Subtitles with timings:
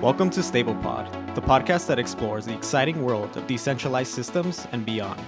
[0.00, 5.20] Welcome to StablePod, the podcast that explores the exciting world of decentralized systems and beyond.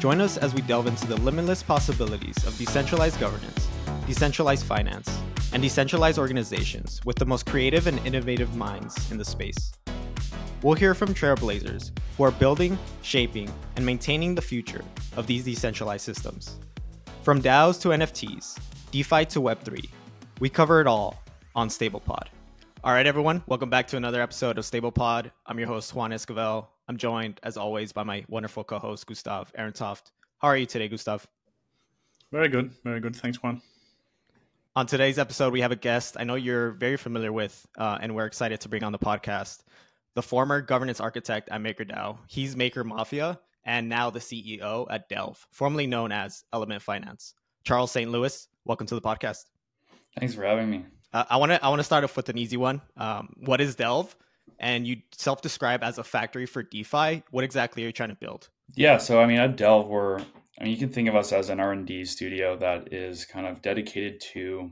[0.00, 3.68] Join us as we delve into the limitless possibilities of decentralized governance,
[4.08, 9.72] decentralized finance, and decentralized organizations with the most creative and innovative minds in the space.
[10.64, 14.82] We'll hear from trailblazers who are building, shaping, and maintaining the future
[15.16, 16.58] of these decentralized systems.
[17.22, 18.58] From DAOs to NFTs,
[18.90, 19.88] DeFi to Web3,
[20.40, 21.22] we cover it all
[21.54, 22.26] on StablePod.
[22.84, 25.30] All right, everyone, welcome back to another episode of Stable Pod.
[25.46, 26.66] I'm your host, Juan Esquivel.
[26.88, 30.10] I'm joined, as always, by my wonderful co host, Gustav Arentoft.
[30.38, 31.24] How are you today, Gustav?
[32.32, 32.72] Very good.
[32.82, 33.14] Very good.
[33.14, 33.62] Thanks, Juan.
[34.74, 38.16] On today's episode, we have a guest I know you're very familiar with, uh, and
[38.16, 39.60] we're excited to bring on the podcast
[40.14, 42.18] the former governance architect at MakerDAO.
[42.26, 47.34] He's Maker Mafia and now the CEO at DELV, formerly known as Element Finance.
[47.62, 48.10] Charles St.
[48.10, 49.44] Louis, welcome to the podcast.
[50.18, 50.84] Thanks for having me.
[51.12, 52.80] Uh, I want to I want to start off with an easy one.
[52.96, 54.14] Um, what is DELV?
[54.58, 57.22] And you self-describe as a factory for DeFi.
[57.30, 58.48] What exactly are you trying to build?
[58.74, 60.20] Yeah, so I mean, at DELV, we're
[60.60, 63.24] I mean, you can think of us as an R and D studio that is
[63.24, 64.70] kind of dedicated to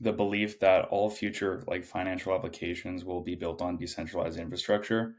[0.00, 5.14] the belief that all future like financial applications will be built on decentralized infrastructure,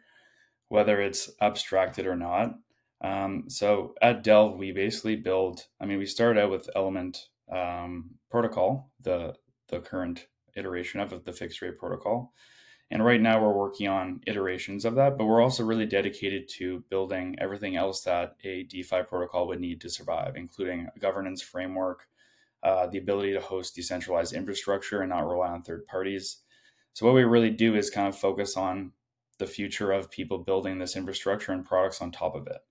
[0.67, 2.55] whether it's abstracted or not.
[3.01, 5.65] Um, so at DELV, we basically build.
[5.81, 7.17] I mean, we started out with Element
[7.51, 9.35] um, Protocol, the
[9.67, 12.33] the current iteration of the fixed rate protocol.
[12.91, 16.83] And right now we're working on iterations of that, but we're also really dedicated to
[16.89, 22.07] building everything else that a DeFi protocol would need to survive, including a governance framework,
[22.61, 26.41] uh, the ability to host decentralized infrastructure and not rely on third parties.
[26.93, 28.91] So, what we really do is kind of focus on
[29.39, 32.61] the future of people building this infrastructure and products on top of it.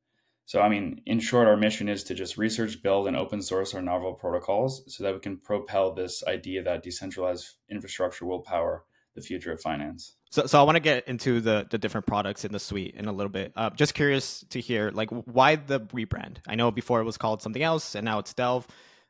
[0.47, 3.75] So, I mean, in short, our mission is to just research, build, and open source
[3.75, 8.85] our novel protocols so that we can propel this idea that decentralized infrastructure will power
[9.15, 10.17] the future of finance.
[10.31, 13.07] So, so I want to get into the the different products in the suite in
[13.07, 13.53] a little bit.
[13.57, 16.39] Uh, just curious to hear, like, why the rebrand?
[16.47, 18.67] I know before it was called something else, and now it's DELV.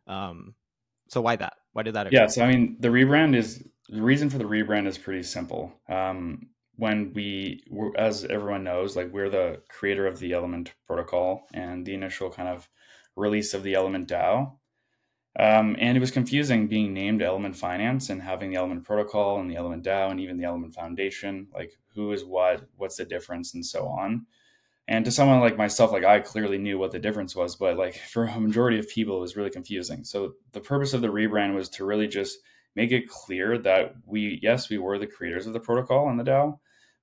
[0.06, 0.55] Um,
[1.09, 1.55] so why that?
[1.72, 2.06] Why did that?
[2.06, 2.16] Occur?
[2.16, 5.72] Yeah, so I mean, the rebrand is the reason for the rebrand is pretty simple.
[5.89, 11.47] Um, when we were, as everyone knows like we're the creator of the element protocol
[11.55, 12.69] and the initial kind of
[13.17, 14.53] release of the element dao.
[15.37, 19.51] Um, and it was confusing being named element finance and having the element protocol and
[19.51, 21.49] the element dao and even the element foundation.
[21.53, 22.63] Like who is what?
[22.77, 23.55] What's the difference?
[23.55, 24.27] And so on.
[24.87, 27.95] And to someone like myself like i clearly knew what the difference was but like
[28.11, 30.05] for a majority of people it was really confusing.
[30.05, 32.39] So the purpose of the rebrand was to really just
[32.77, 36.25] make it clear that we yes we were the creators of the protocol and the
[36.25, 36.59] dao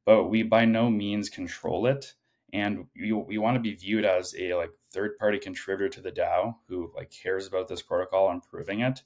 [0.05, 2.13] but we by no means control it.
[2.53, 6.11] And we, we want to be viewed as a like third party contributor to the
[6.11, 9.01] dao who like cares about this protocol and improving it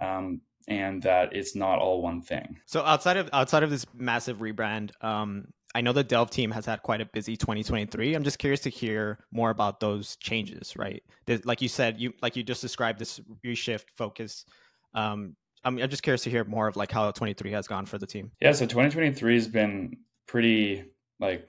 [0.00, 2.58] um, and that it's not all one thing.
[2.66, 6.64] So outside of outside of this massive rebrand um, i know the DELV team has
[6.64, 11.02] had quite a busy 2023 i'm just curious to hear more about those changes right?
[11.44, 14.44] Like you said you like you just described this reshift focus.
[14.94, 17.98] Um, I'm, I'm just curious to hear more of like how 23 has gone for
[17.98, 18.30] the team.
[18.40, 19.96] Yeah so 2023 has been
[20.28, 20.84] pretty
[21.18, 21.48] like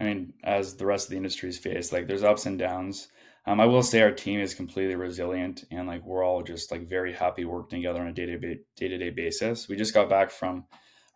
[0.00, 3.08] I mean, as the rest of the industry's faced, like there's ups and downs.
[3.46, 6.88] Um, I will say our team is completely resilient and like we're all just like
[6.88, 9.68] very happy working together on a day to day basis.
[9.68, 10.64] We just got back from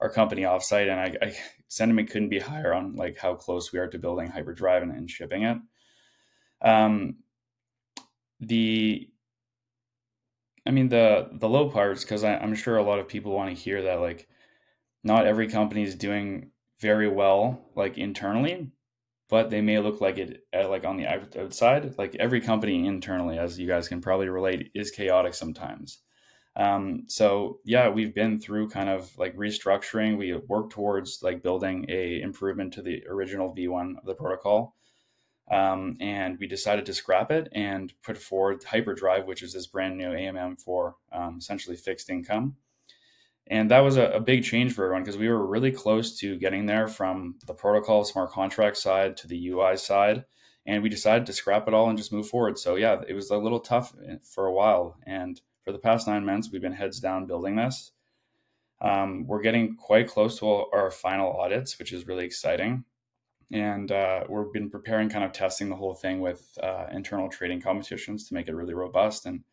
[0.00, 1.36] our company offsite, and I, I
[1.68, 5.08] sentiment couldn't be higher on like how close we are to building hyperdrive and, and
[5.08, 5.58] shipping it.
[6.60, 7.16] Um,
[8.40, 9.08] the
[10.66, 13.62] I mean the the low parts because I'm sure a lot of people want to
[13.62, 14.28] hear that like
[15.02, 16.50] not every company is doing
[16.88, 17.42] very well
[17.74, 18.56] like internally
[19.28, 21.96] but they may look like it uh, like on the outside.
[21.98, 26.00] Like every company internally as you guys can probably relate is chaotic sometimes.
[26.56, 30.18] Um, so yeah we've been through kind of like restructuring.
[30.18, 34.76] We worked towards like building a improvement to the original v1 of the protocol.
[35.50, 39.98] Um, and we decided to scrap it and put forward hyperdrive which is this brand
[39.98, 42.56] new amm for um, essentially fixed income
[43.46, 46.38] and that was a, a big change for everyone because we were really close to
[46.38, 50.24] getting there from the protocol smart contract side to the UI side.
[50.66, 52.58] And we decided to scrap it all and just move forward.
[52.58, 54.96] So, yeah, it was a little tough eh, for a while.
[55.06, 57.92] And for the past nine months, we've been heads down building this.
[58.80, 62.84] Um, we're getting quite close to our final audits, which is really exciting.
[63.52, 67.60] And uh, we've been preparing, kind of testing the whole thing with uh, internal trading
[67.60, 69.44] competitions to make it really robust and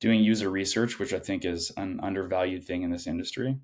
[0.00, 3.58] doing user research, which I think is an undervalued thing in this industry.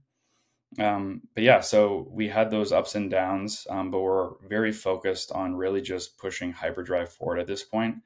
[0.79, 5.31] Um, but yeah, so we had those ups and downs, um, but we're very focused
[5.33, 7.97] on really just pushing hyperdrive forward at this point.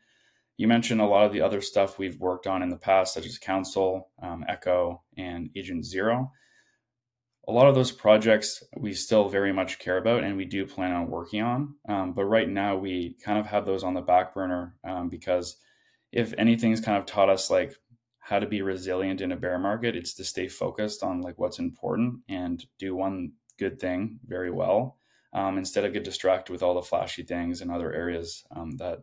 [0.57, 3.27] You mentioned a lot of the other stuff we've worked on in the past, such
[3.27, 6.33] as Council, um, Echo, and Agent Zero.
[7.49, 10.93] a lot of those projects we still very much care about and we do plan
[10.93, 11.75] on working on.
[11.89, 15.57] Um, but right now we kind of have those on the back burner um, because
[16.13, 17.77] if anything's kind of taught us like
[18.27, 21.61] how to be resilient in a bear market, it's to stay focused on like what's
[21.61, 24.97] important and do one good thing very well
[25.33, 28.99] um, instead of get distracted with all the flashy things and other areas um, that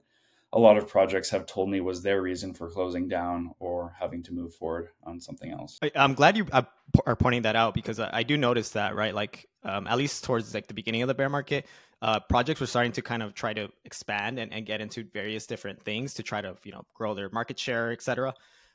[0.51, 4.21] a lot of projects have told me was their reason for closing down or having
[4.23, 5.79] to move forward on something else.
[5.95, 6.63] I'm glad you uh,
[7.05, 9.15] are pointing that out because I do notice that, right?
[9.15, 11.65] Like, um, at least towards like the beginning of the bear market,
[12.01, 15.47] uh, projects were starting to kind of try to expand and, and get into various
[15.47, 18.33] different things to try to, you know, grow their market share, et cetera.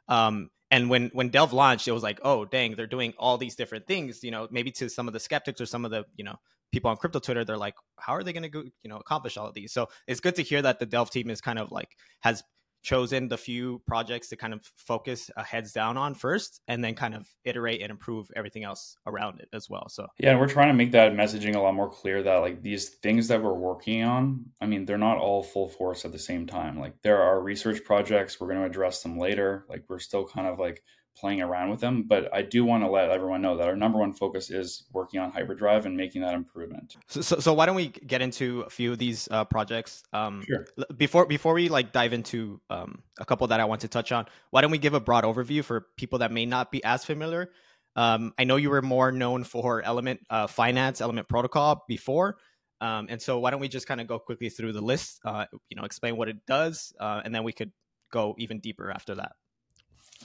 [0.08, 3.56] Um, and when when DELV launched, it was like, oh dang, they're doing all these
[3.56, 4.22] different things.
[4.22, 6.36] You know, maybe to some of the skeptics or some of the you know
[6.72, 9.36] people on crypto Twitter, they're like, how are they going to go, you know, accomplish
[9.36, 9.72] all of these?
[9.72, 12.42] So it's good to hear that the DELV team is kind of like has
[12.88, 16.94] chosen the few projects to kind of focus uh, heads down on first and then
[16.94, 20.06] kind of iterate and improve everything else around it as well so.
[20.18, 23.28] Yeah we're trying to make that messaging a lot more clear that like these things
[23.28, 26.78] that we're working on i mean they're not all full force at the same time.
[26.78, 29.64] Like there are research projects we're going to address them later.
[29.68, 30.82] Like we're still kind of like
[31.18, 32.04] playing around with them.
[32.04, 35.20] But I do want to let everyone know that our number one focus is working
[35.20, 36.96] on Hyperdrive and making that improvement.
[37.08, 40.02] So, so, so why don't we get into a few of these uh, projects?
[40.12, 40.66] Um, sure.
[40.96, 44.26] Before before we like dive into um, a couple that I want to touch on,
[44.50, 47.50] why don't we give a broad overview for people that may not be as familiar?
[47.96, 52.36] Um, I know you were more known for Element uh, Finance, Element Protocol before.
[52.80, 55.46] Um, and so why don't we just kind of go quickly through the list, uh,
[55.68, 57.72] you know, explain what it does, uh, and then we could
[58.12, 59.32] go even deeper after that.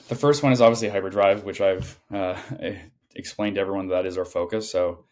[0.08, 2.38] The first one is obviously Hyperdrive, which I've uh,
[3.14, 4.70] explained to everyone that is our focus.
[4.70, 5.06] So,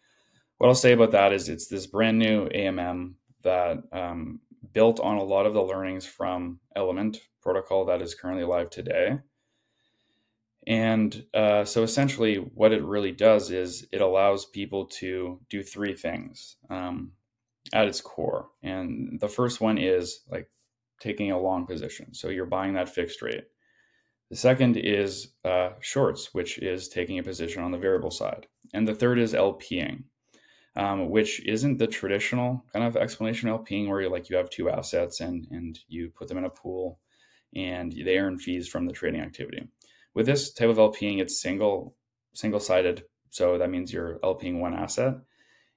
[0.57, 4.39] what I'll say about that is it's this brand new AMM that um,
[4.71, 9.19] built on a lot of the learnings from Element protocol that is currently live today.
[10.65, 15.93] And uh, so essentially, what it really does is it allows people to do three
[15.93, 17.11] things um,
[17.73, 18.47] at its core.
[18.61, 20.49] And the first one is like
[21.01, 22.13] taking a long position.
[22.13, 23.43] So you're buying that fixed rate.
[24.33, 28.47] The second is uh, shorts, which is taking a position on the variable side.
[28.73, 30.05] And the third is LPing,
[30.75, 34.49] um, which isn't the traditional kind of explanation of LPing where you like you have
[34.49, 36.99] two assets and, and you put them in a pool
[37.55, 39.67] and they earn fees from the trading activity.
[40.15, 41.95] With this type of LPing, it's single
[42.33, 43.03] single sided.
[43.29, 45.13] So that means you're LPing one asset.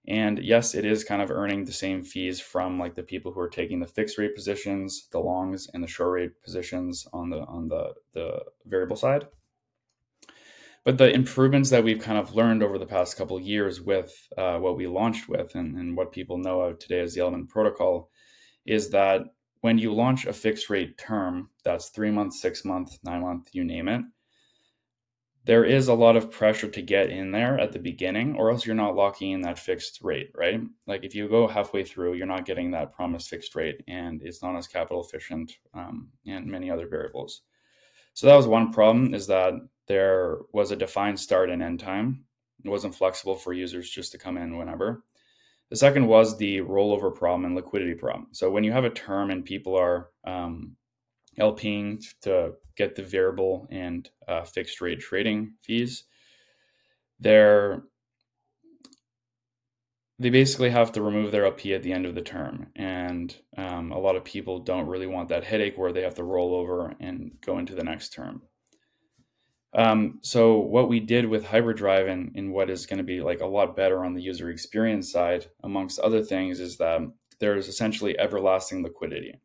[0.08, 3.40] And yes, it is kind of earning the same fees from like the people who
[3.40, 7.40] are taking the fixed rate positions, the longs and the short rate positions on the
[7.40, 9.26] on the, the variable side.
[10.84, 14.58] But the improvements that we've kind of learned over the past couple years with uh,
[14.58, 18.08] what we launched with and, and what people know of today as the Element Protocol
[18.64, 19.22] is that
[19.62, 23.64] when you launch a fixed rate term, that's three months, six months, nine months, you
[23.64, 24.02] name it,
[25.46, 28.66] there is a lot of pressure to get in there at the beginning, or else
[28.66, 30.60] you're not locking in that fixed rate, right?
[30.88, 34.42] Like if you go halfway through, you're not getting that promised fixed rate, and it's
[34.42, 37.42] not as capital efficient, um, and many other variables.
[38.12, 39.54] So that was one problem: is that
[39.86, 42.24] there was a defined start and end time.
[42.64, 45.04] It wasn't flexible for users just to come in whenever.
[45.70, 48.28] The second was the rollover problem and liquidity problem.
[48.32, 50.74] So when you have a term and people are um,
[51.40, 56.04] LPing to get the variable and uh, fixed rate trading fees.
[57.20, 57.82] They're
[60.18, 63.92] they basically have to remove their LP at the end of the term, and um,
[63.92, 66.94] a lot of people don't really want that headache where they have to roll over
[67.00, 68.40] and go into the next term.
[69.74, 73.40] Um, so what we did with Hyperdrive and, and what is going to be like
[73.40, 77.02] a lot better on the user experience side, amongst other things, is that
[77.40, 79.38] there's essentially everlasting liquidity.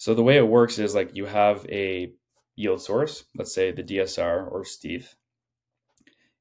[0.00, 2.10] So the way it works is like you have a
[2.56, 5.14] yield source, let's say the DSR or stETH.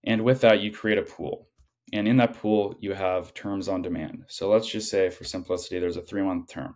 [0.05, 1.49] And with that, you create a pool.
[1.91, 4.23] And in that pool, you have terms on demand.
[4.29, 6.75] So let's just say, for simplicity, there's a three month term.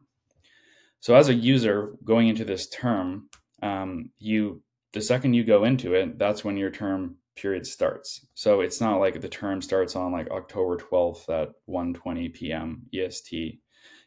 [0.99, 3.29] So as a user going into this term,
[3.61, 4.61] um, you
[4.91, 8.27] the second you go into it, that's when your term period starts.
[8.33, 12.81] So it's not like the term starts on like October 12th at 1:20 p.m.
[12.93, 13.61] EST.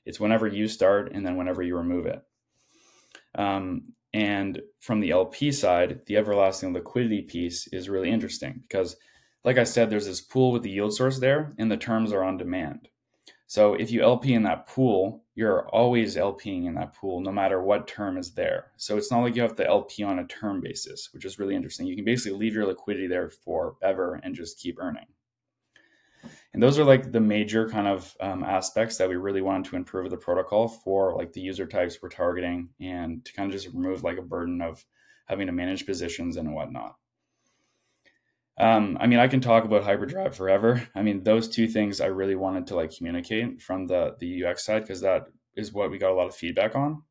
[0.05, 2.21] It's whenever you start and then whenever you remove it.
[3.37, 8.97] Um, and from the LP side, the everlasting liquidity piece is really interesting because,
[9.45, 12.25] like I said, there's this pool with the yield source there, and the terms are
[12.25, 12.89] on demand.
[13.47, 17.63] So if you LP in that pool, you're always LPing in that pool, no matter
[17.63, 18.73] what term is there.
[18.77, 21.55] So it's not like you have to LP on a term basis, which is really
[21.55, 21.87] interesting.
[21.87, 25.07] You can basically leave your liquidity there forever and just keep earning.
[26.57, 29.77] And those are like the major kind of um, aspects that we really wanted to
[29.77, 33.75] improve the protocol for like the user types we're targeting and to kind of just
[33.75, 34.83] remove like a burden of
[35.27, 36.95] having to manage positions and whatnot.
[38.57, 40.89] Um, I mean, I can talk about hyperdrive forever.
[40.95, 44.65] I mean, those two things I really wanted to like communicate from the the UX
[44.65, 47.03] side because that is what we got a lot of feedback on.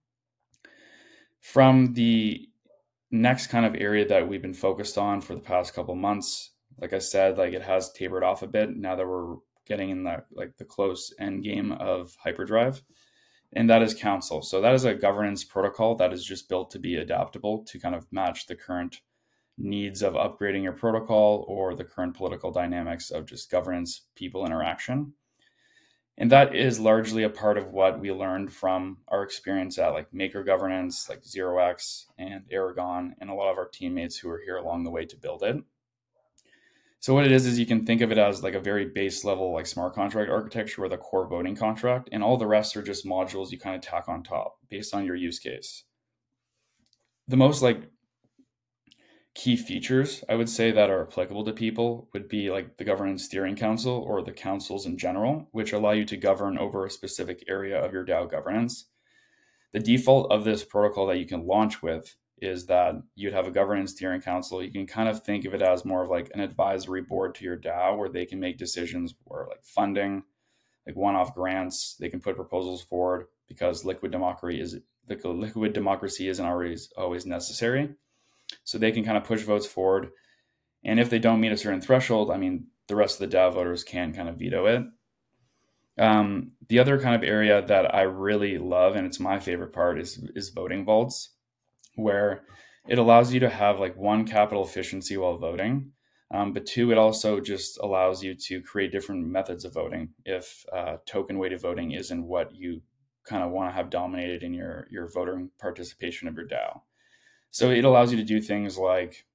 [1.39, 2.49] From the
[3.11, 6.93] next kind of area that we've been focused on for the past couple months, like
[6.93, 10.23] I said, like it has tapered off a bit now that we're getting in the
[10.33, 12.83] like the close end game of hyperdrive
[13.55, 14.41] and that is council.
[14.41, 17.95] So that is a governance protocol that is just built to be adaptable to kind
[17.95, 19.01] of match the current
[19.57, 25.13] needs of upgrading your protocol or the current political dynamics of just governance people interaction.
[26.17, 30.13] And that is largely a part of what we learned from our experience at like
[30.13, 34.55] maker governance like 0x and aragon and a lot of our teammates who were here
[34.55, 35.57] along the way to build it
[37.05, 39.23] so what it is is you can think of it as like a very base
[39.23, 42.81] level like smart contract architecture with a core voting contract, and all the rest are
[42.81, 45.83] just modules you kind of tack on top based on your use case.
[47.27, 47.91] The most like
[49.35, 53.23] key features I would say that are applicable to people would be like the governance
[53.23, 57.43] steering council or the councils in general, which allow you to govern over a specific
[57.47, 58.85] area of your DAO governance.
[59.73, 63.51] The default of this protocol that you can launch with is that you'd have a
[63.51, 64.61] governance steering council.
[64.61, 67.45] You can kind of think of it as more of like an advisory board to
[67.45, 70.23] your DAO where they can make decisions for like funding,
[70.85, 71.95] like one-off grants.
[71.99, 74.77] They can put proposals forward because liquid democracy is
[75.07, 77.95] liquid democracy isn't always always necessary.
[78.63, 80.09] So they can kind of push votes forward.
[80.83, 83.53] And if they don't meet a certain threshold, I mean, the rest of the DAO
[83.53, 84.83] voters can kind of veto it.
[85.97, 89.97] Um, the other kind of area that I really love, and it's my favorite part,
[89.99, 91.29] is is voting vaults
[91.95, 92.43] where
[92.87, 95.91] it allows you to have like one capital efficiency while voting
[96.33, 100.65] um, but two it also just allows you to create different methods of voting if
[100.73, 102.81] uh, token weighted voting isn't what you
[103.25, 106.81] kind of want to have dominated in your your voting participation of your dao.
[107.51, 109.25] So it allows you to do things like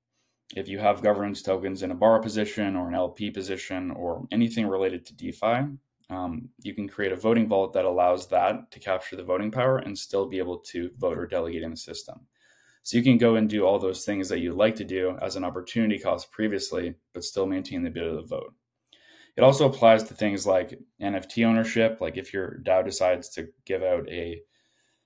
[0.56, 4.66] if you have governance tokens in a bar position or an lp position or anything
[4.66, 5.68] related to defi
[6.10, 9.78] um, you can create a voting vault that allows that to capture the voting power
[9.78, 12.26] and still be able to vote or delegate in the system
[12.82, 15.36] so you can go and do all those things that you'd like to do as
[15.36, 18.54] an opportunity cost previously, but still maintain the ability to vote.
[19.36, 21.98] It also applies to things like NFT ownership.
[22.00, 24.42] Like if your DAO decides to give out a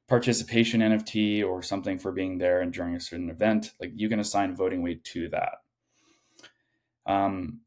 [0.08, 4.20] participation NFT or something for being there and during a certain event, like you can
[4.20, 5.54] assign voting weight to that.
[7.06, 7.60] Um,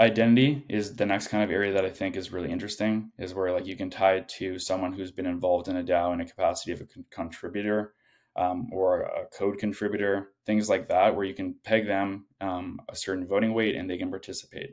[0.00, 3.52] identity is the next kind of area that I think is really interesting, is where
[3.52, 6.26] like you can tie it to someone who's been involved in a DAO in a
[6.26, 7.94] capacity of a contributor
[8.36, 12.96] um, or a code contributor, things like that, where you can peg them um, a
[12.96, 14.70] certain voting weight and they can participate.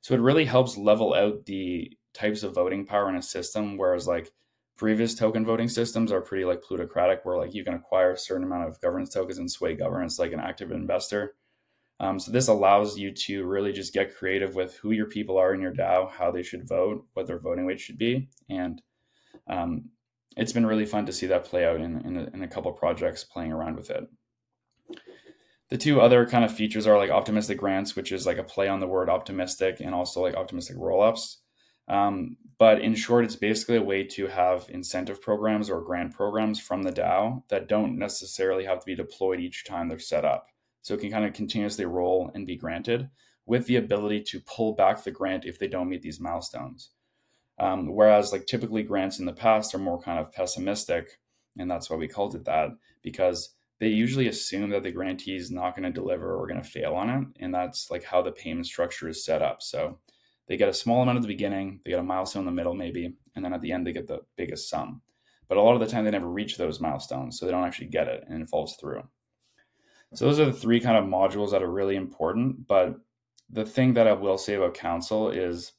[0.00, 4.06] So it really helps level out the types of voting power in a system, whereas
[4.06, 4.30] like
[4.76, 8.44] previous token voting systems are pretty like plutocratic, where like you can acquire a certain
[8.44, 11.34] amount of governance tokens and sway governance like an active investor.
[12.00, 15.52] Um, so this allows you to really just get creative with who your people are
[15.52, 18.80] in your DAO, how they should vote, what their voting weight should be, and
[19.48, 19.90] um,
[20.36, 22.70] it's been really fun to see that play out in, in, a, in a couple
[22.72, 24.04] projects playing around with it.
[25.70, 28.68] The two other kind of features are like optimistic grants, which is like a play
[28.68, 31.36] on the word optimistic and also like optimistic rollups.
[31.88, 36.58] Um, but in short, it's basically a way to have incentive programs or grant programs
[36.58, 40.46] from the DAO that don't necessarily have to be deployed each time they're set up.
[40.82, 43.08] So it can kind of continuously roll and be granted
[43.46, 46.90] with the ability to pull back the grant if they don't meet these milestones.
[47.60, 51.18] Um, whereas, like typically grants in the past are more kind of pessimistic,
[51.58, 52.70] and that's why we called it that
[53.02, 56.68] because they usually assume that the grantee is not going to deliver or going to
[56.68, 59.62] fail on it, and that's like how the payment structure is set up.
[59.62, 59.98] So
[60.46, 62.74] they get a small amount at the beginning, they get a milestone in the middle,
[62.74, 65.02] maybe, and then at the end they get the biggest sum.
[65.48, 67.88] But a lot of the time they never reach those milestones, so they don't actually
[67.88, 69.02] get it, and it falls through.
[70.14, 72.66] So those are the three kind of modules that are really important.
[72.66, 72.96] But
[73.50, 75.72] the thing that I will say about council is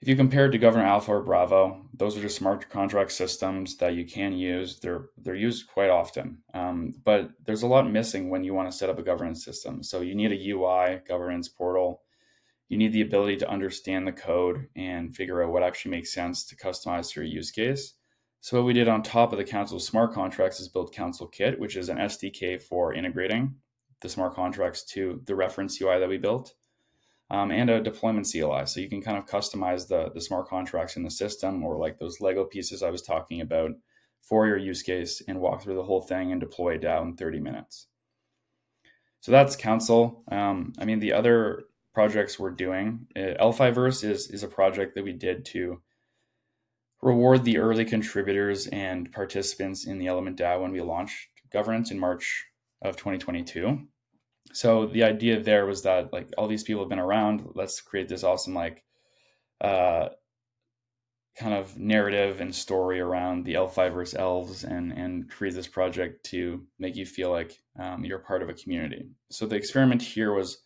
[0.00, 3.76] if you compare it to Governor Alpha or Bravo, those are just smart contract systems
[3.78, 4.78] that you can use.
[4.78, 8.76] They're they're used quite often, um, but there's a lot missing when you want to
[8.76, 9.82] set up a governance system.
[9.82, 12.02] So you need a UI governance portal.
[12.68, 16.44] You need the ability to understand the code and figure out what actually makes sense
[16.44, 17.94] to customize to your use case.
[18.40, 21.58] So what we did on top of the Council smart contracts is build Council Kit,
[21.58, 23.56] which is an SDK for integrating
[24.00, 26.54] the smart contracts to the reference UI that we built
[27.30, 28.66] um, and a deployment CLI.
[28.66, 31.98] So you can kind of customize the, the smart contracts in the system or like
[31.98, 33.72] those Lego pieces I was talking about
[34.22, 37.40] for your use case and walk through the whole thing and deploy it in 30
[37.40, 37.86] minutes.
[39.20, 40.22] So that's Council.
[40.30, 45.04] Um, I mean, the other projects we're doing, uh, ElfiVerse is, is a project that
[45.04, 45.80] we did to
[47.02, 51.98] reward the early contributors and participants in the Element DAO when we launched governance in
[51.98, 52.46] March
[52.82, 53.80] of 2022.
[54.52, 57.44] So the idea there was that like all these people have been around.
[57.54, 58.84] Let's create this awesome like
[59.60, 60.08] uh,
[61.36, 66.24] kind of narrative and story around the L5 versus elves and and create this project
[66.26, 69.08] to make you feel like um, you're part of a community.
[69.30, 70.64] So the experiment here was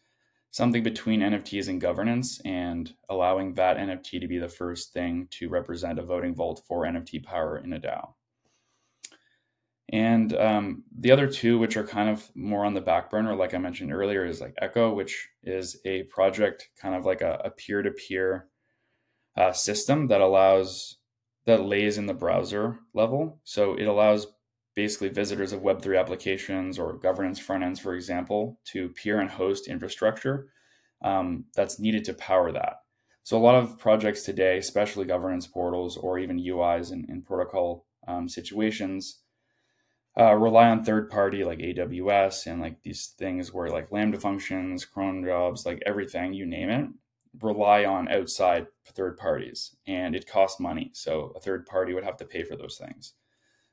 [0.51, 5.49] something between NFTs and governance and allowing that NFT to be the first thing to
[5.49, 8.15] represent a voting vault for NFT power in a DAO.
[9.93, 13.53] And um, the other two, which are kind of more on the back burner, like
[13.53, 17.83] I mentioned earlier, is like Echo, which is a project kind of like a peer
[17.83, 18.49] to peer
[19.53, 20.97] system that allows
[21.45, 23.41] that lays in the browser level.
[23.45, 24.27] So it allows
[24.75, 29.69] basically visitors of Web3 applications or governance front ends, for example, to peer and host
[29.69, 30.49] infrastructure
[31.05, 32.77] um, that's needed to power that.
[33.25, 37.87] So a lot of projects today, especially governance portals or even UIs in, in protocol
[38.09, 39.22] um, situations,
[40.19, 44.85] uh, rely on third party like AWS and like these things where like Lambda functions,
[44.85, 46.89] cron jobs, like everything, you name it,
[47.41, 50.91] rely on outside third parties and it costs money.
[50.93, 53.15] So a third party would have to pay for those things.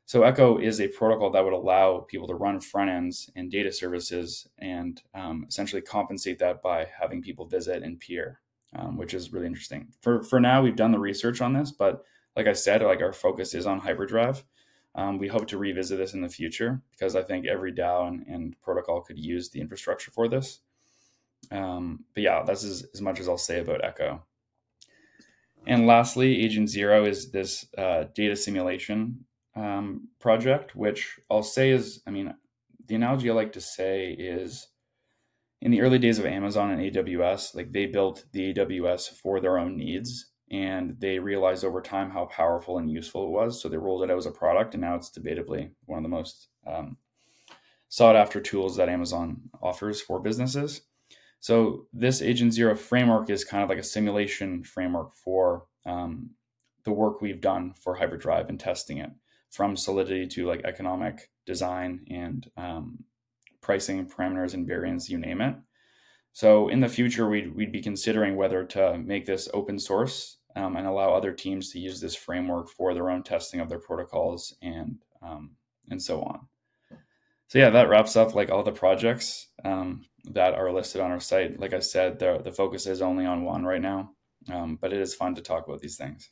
[0.05, 3.71] So Echo is a protocol that would allow people to run front ends and data
[3.71, 8.39] services and um, essentially compensate that by having people visit and peer,
[8.75, 9.89] um, which is really interesting.
[10.01, 12.03] For for now, we've done the research on this, but
[12.35, 14.43] like I said, like our focus is on Hyperdrive.
[14.95, 18.25] Um, we hope to revisit this in the future because I think every DAO and,
[18.27, 20.59] and protocol could use the infrastructure for this.
[21.51, 24.23] Um, but yeah, that's as, as much as I'll say about Echo.
[25.67, 32.01] And lastly, Agent Zero is this uh, data simulation um, project, which I'll say is,
[32.07, 32.33] I mean,
[32.87, 34.67] the analogy I like to say is
[35.61, 39.59] in the early days of Amazon and AWS, like they built the AWS for their
[39.59, 43.61] own needs and they realized over time how powerful and useful it was.
[43.61, 46.09] So they rolled it out as a product, and now it's debatably one of the
[46.09, 46.97] most um,
[47.87, 50.81] sought after tools that Amazon offers for businesses.
[51.39, 56.31] So this Agent Zero framework is kind of like a simulation framework for um,
[56.83, 59.11] the work we've done for Hyperdrive and testing it
[59.49, 63.03] from solidity to like economic design and um,
[63.61, 65.55] pricing parameters and variants, you name it.
[66.33, 70.75] So in the future, we'd, we'd be considering whether to make this open source um,
[70.75, 74.55] and allow other teams to use this framework for their own testing of their protocols
[74.61, 75.51] and um,
[75.89, 76.47] and so on.
[77.47, 81.19] So yeah, that wraps up like all the projects um, that are listed on our
[81.19, 81.59] site.
[81.59, 84.11] Like I said, the the focus is only on one right now,
[84.51, 86.29] um, but it is fun to talk about these things.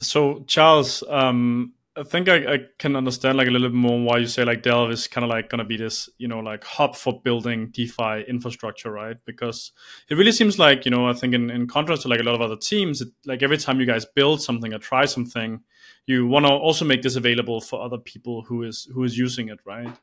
[0.00, 4.16] So Charles, um, I think I, I, can understand like a little bit more why
[4.16, 6.64] you say like DELV is kind of like going to be this, you know, like
[6.64, 9.18] hub for building DeFi infrastructure, right?
[9.26, 9.72] Because
[10.08, 12.34] it really seems like, you know, I think in, in contrast to like a lot
[12.34, 15.60] of other teams, it, like every time you guys build something or try something,
[16.06, 19.50] you want to also make this available for other people who is who is using
[19.50, 19.94] it, right?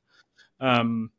[0.59, 1.09] Um,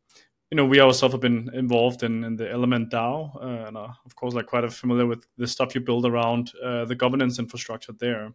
[0.53, 3.97] you know, we ourselves have been involved in, in the Element DAO, uh, and are,
[4.05, 7.93] of course, like quite familiar with the stuff you build around uh, the governance infrastructure
[7.93, 8.33] there.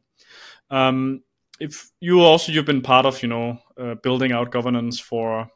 [0.69, 1.23] Um,
[1.59, 5.49] if you also you've been part of you know uh, building out governance for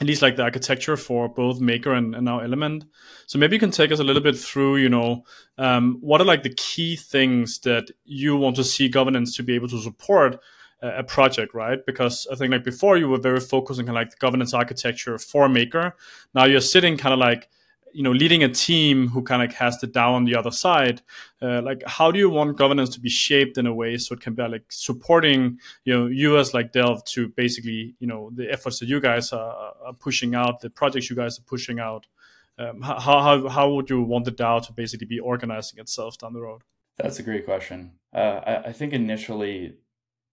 [0.00, 2.84] at least like the architecture for both maker and, and now element.
[3.26, 5.24] So maybe you can take us a little bit through you know
[5.58, 9.54] um, what are like the key things that you want to see governance to be
[9.54, 10.40] able to support
[10.84, 11.78] a project right?
[11.86, 14.52] Because i think like before you were very focused on kind of like the governance
[14.52, 15.94] architecture for maker.
[16.34, 17.48] Now you're sitting kind of like
[17.92, 21.02] you know leading a team who kind of has the DAO on the other side
[21.40, 24.20] uh, like how do you want governance to be shaped in a way so it
[24.20, 28.50] can be like supporting you know you as like DELV to basically you know the
[28.50, 32.06] efforts that you guys are, are pushing out the projects you guys are pushing out?
[32.58, 36.32] Um, how, how, how would you want the DAO to basically be organizing itself down
[36.32, 36.62] the road?
[36.98, 37.92] That's a great question.
[38.12, 39.76] Uh, I, I think initially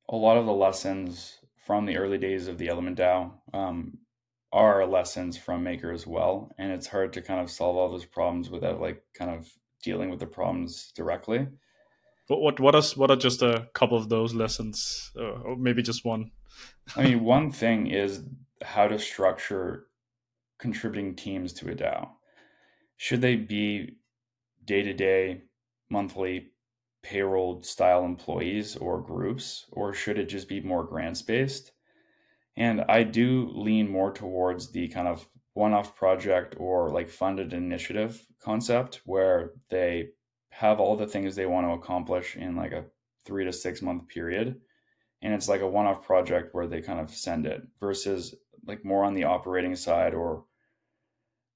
[0.09, 3.97] a lot of the lessons from the early days of the element DAO um,
[4.51, 8.05] are lessons from maker as well and it's hard to kind of solve all those
[8.05, 9.47] problems without like kind of
[9.83, 11.47] dealing with the problems directly.
[12.27, 15.55] But what what what is what are just a couple of those lessons uh, or
[15.55, 16.31] maybe just one?
[16.95, 18.23] I mean one thing is
[18.61, 19.87] how to structure
[20.59, 22.09] contributing teams to a dao.
[22.97, 23.95] Should they be
[24.65, 25.41] day-to-day
[25.89, 26.51] monthly
[27.01, 31.71] payroll style employees or groups or should it just be more grants based
[32.59, 37.53] and I do lean more towards the kind of one off project or like funded
[37.53, 40.09] initiative concept where they
[40.51, 42.83] have all the things they want to accomplish in like a
[43.25, 44.59] three to six month period.
[45.21, 48.35] And it's like a one off project where they kind of send it versus
[48.67, 50.43] like more on the operating side or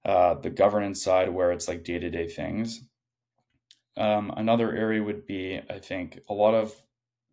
[0.06, 2.82] uh, the governance side where it's like day to day things.
[3.98, 6.74] Um, another area would be, I think, a lot of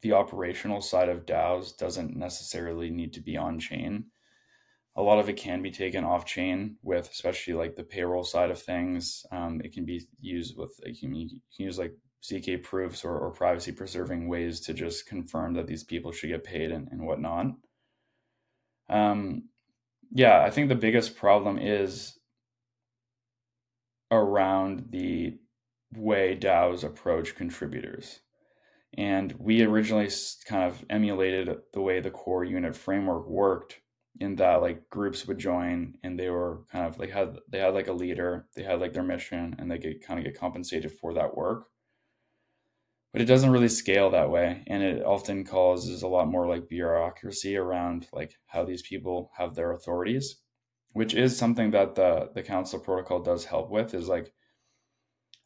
[0.02, 4.06] the operational side of DAOs doesn't necessarily need to be on chain.
[4.96, 8.50] a lot of it can be taken off chain with especially like the payroll side
[8.50, 9.24] of things.
[9.32, 13.16] Um, it can be used with you can, you can use like zk proofs or,
[13.18, 17.06] or privacy preserving ways to just confirm that these people should get paid and, and
[17.06, 17.46] whatnot.
[18.88, 19.50] Um,
[20.12, 22.18] yeah i think the biggest problem is
[24.10, 25.38] around the
[25.94, 28.20] way daos approach contributors
[28.96, 30.08] and we originally
[30.46, 33.80] kind of emulated the way the core unit framework worked
[34.18, 37.74] in that like groups would join and they were kind of like had they had
[37.74, 40.92] like a leader they had like their mission and they could kind of get compensated
[40.92, 41.68] for that work.
[43.12, 46.68] But it doesn't really scale that way and it often causes a lot more like
[46.68, 50.36] bureaucracy around like how these people have their authorities
[50.92, 54.32] which is something that the the council protocol does help with is like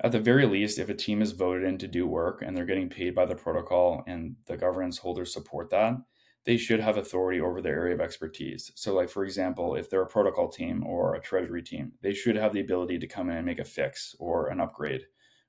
[0.03, 2.65] at the very least if a team is voted in to do work and they're
[2.65, 5.97] getting paid by the protocol and the governance holders support that
[6.45, 8.71] they should have authority over their area of expertise.
[8.75, 12.37] So, like for example, if they're a protocol team or a treasury team, they should
[12.37, 15.03] have the ability to come in and make a fix or an upgrade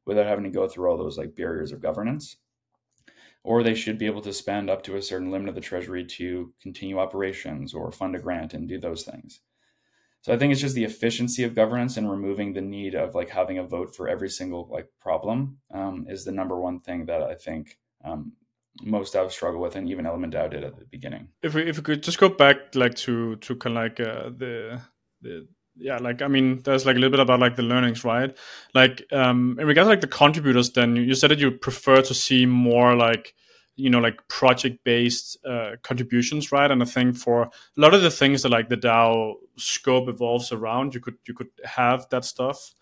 [0.06, 2.38] without having to go through all those like barriers of governance.
[3.44, 6.06] Or they should be able to spend up to a certain limit of the treasury
[6.06, 9.42] to continue operations or fund a grant and do those things.
[10.26, 13.30] So I think it's just the efficiency of governance and removing the need of like
[13.30, 17.22] having a vote for every single like problem um, is the number one thing that
[17.22, 18.32] I think um,
[18.82, 21.28] most DAOs struggle with, and even Element DAO did at the beginning.
[21.44, 24.30] If we if we could just go back like to to kind of like uh,
[24.36, 24.82] the
[25.22, 28.38] the yeah like i mean there's like a little bit about like the learnings right
[28.74, 32.14] like um in regards to like the contributors then you said that you prefer to
[32.14, 33.34] see more like
[33.76, 36.72] you know like project based uh, contributions right?
[36.72, 40.52] And i think for a lot of the things that like the dao scope evolves
[40.52, 42.74] around you could you could have that stuff.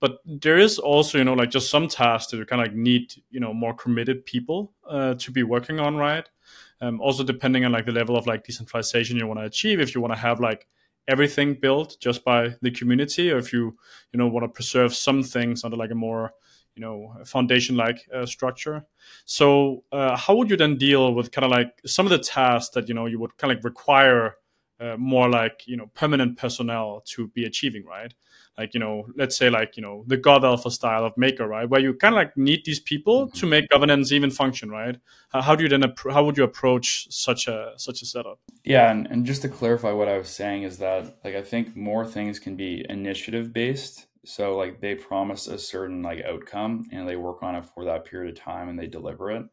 [0.00, 2.76] But there is also you know like just some tasks that you kind of like
[2.76, 6.28] need you know more committed people uh, to be working on right?
[6.80, 9.94] Um, also depending on like the level of like decentralization you want to achieve if
[9.94, 10.66] you want to have like
[11.08, 13.76] everything built just by the community or if you
[14.12, 16.32] you know want to preserve some things under like a more
[16.74, 18.84] you know foundation like uh, structure.
[19.24, 22.74] So uh, how would you then deal with kind of like some of the tasks
[22.74, 24.36] that you know you would kind of like require
[24.80, 28.14] uh, more like you know permanent personnel to be achieving right?
[28.58, 31.68] Like you know let's say like you know the Gov Alpha style of maker right?
[31.68, 33.38] Where you kind of like need these people mm-hmm.
[33.38, 34.96] to make governance even function right?
[35.30, 38.38] How, how do you then how would you approach such a such a setup?
[38.64, 41.76] Yeah and, and just to clarify what i was saying is that like i think
[41.76, 47.08] more things can be initiative based so like they promise a certain like outcome and
[47.08, 49.44] they work on it for that period of time and they deliver it.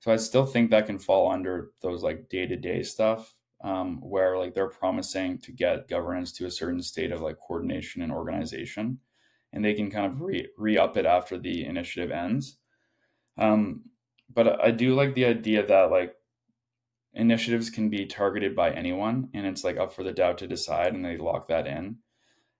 [0.00, 4.54] So i still think that can fall under those like day-to-day stuff um, where like
[4.54, 8.98] they're promising to get governance to a certain state of like coordination and organization
[9.52, 12.58] and they can kind of re, re-up it after the initiative ends.
[13.38, 13.84] Um,
[14.32, 16.14] but i do like the idea that like
[17.14, 20.94] initiatives can be targeted by anyone and it's like up for the dao to decide
[20.94, 21.96] and they lock that in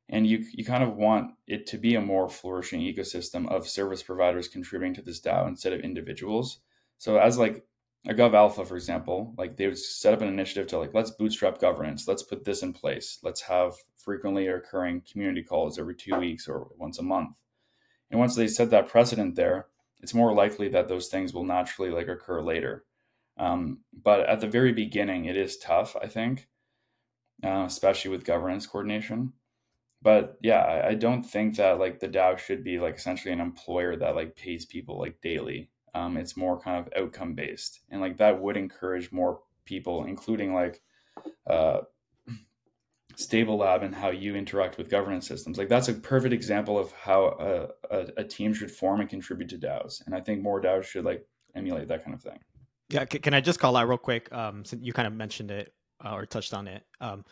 [0.09, 4.03] and you you kind of want it to be a more flourishing ecosystem of service
[4.03, 6.61] providers contributing to this DAO instead of individuals.
[6.99, 7.65] So as like
[8.07, 11.11] a Gov Alpha, for example, like they would set up an initiative to like let's
[11.11, 16.17] bootstrap governance, let's put this in place, let's have frequently occurring community calls every two
[16.17, 17.31] weeks or once a month.
[18.11, 19.69] And once they set that precedent there,
[20.01, 22.85] it's more likely that those things will naturally like occur later.
[23.39, 26.47] Um, but at the very beginning, it is tough, I think,
[27.43, 29.33] uh, especially with governance coordination
[30.05, 33.41] but yeah I, I, don't think that like the dao should be like essentially an
[33.41, 35.71] employer that like pays people like daily.
[35.95, 40.55] Um, it's more kind of outcome based and like that would encourage more people including
[40.55, 40.81] like
[41.49, 41.81] uh,
[43.17, 45.57] stable lab and how you interact with governance systems.
[45.57, 49.49] Like that's a perfect example of how a, a, a team should form and contribute
[49.51, 52.39] to daos and i think more daos should like emulate that kind of thing.
[52.91, 54.31] Yeah can i just call out real quick?
[54.33, 55.73] Um, since you kind of mentioned it
[56.05, 56.85] uh, or touched on it.
[57.01, 57.25] Um,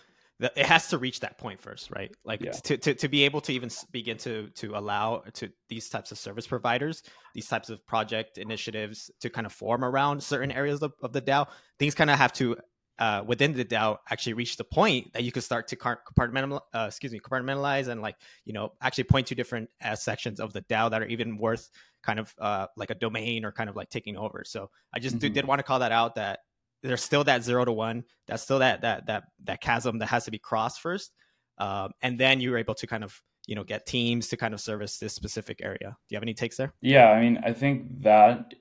[0.42, 2.52] it has to reach that point first right like yeah.
[2.52, 6.18] to, to, to be able to even begin to to allow to these types of
[6.18, 7.02] service providers
[7.34, 11.22] these types of project initiatives to kind of form around certain areas of, of the
[11.22, 11.46] dao
[11.78, 12.56] things kind of have to
[12.98, 16.84] uh, within the DAO actually reach the point that you could start to compartmentalize, uh,
[16.86, 20.62] excuse me, compartmentalize and like you know actually point to different uh, sections of the
[20.62, 21.68] DAO that are even worth
[22.02, 24.44] kind of uh, like a domain or kind of like taking over.
[24.46, 25.20] So I just mm-hmm.
[25.20, 26.40] did, did want to call that out that
[26.82, 28.04] there's still that zero to one.
[28.26, 31.12] That's still that that that that chasm that has to be crossed first,
[31.58, 34.60] um, and then you're able to kind of you know get teams to kind of
[34.60, 35.78] service this specific area.
[35.80, 36.74] Do you have any takes there?
[36.80, 38.54] Yeah, I mean, I think that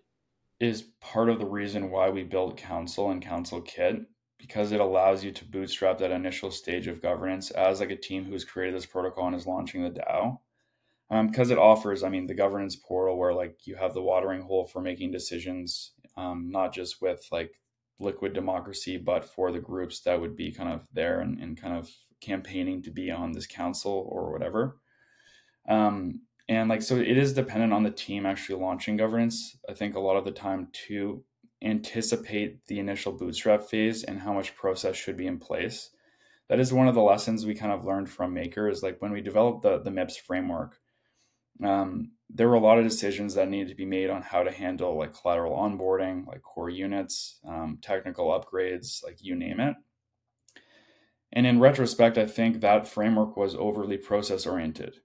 [0.59, 4.05] is part of the reason why we build Council and Council Kit
[4.37, 8.25] because it allows you to bootstrap that initial stage of governance as like a team
[8.25, 10.39] who's created this protocol and is launching the DAO.
[11.11, 14.41] Um, because it offers, I mean, the governance portal where like you have the watering
[14.41, 17.51] hole for making decisions, um, not just with like
[18.01, 21.75] liquid democracy, but for the groups that would be kind of there and, and kind
[21.75, 24.77] of campaigning to be on this council or whatever.
[25.67, 29.95] Um, and like so it is dependent on the team actually launching governance i think
[29.95, 31.23] a lot of the time to
[31.63, 35.91] anticipate the initial bootstrap phase and how much process should be in place
[36.49, 39.11] that is one of the lessons we kind of learned from maker is like when
[39.11, 40.77] we developed the, the mips framework
[41.63, 44.51] um, there were a lot of decisions that needed to be made on how to
[44.51, 49.75] handle like collateral onboarding like core units um, technical upgrades like you name it
[51.33, 54.95] and in retrospect i think that framework was overly process oriented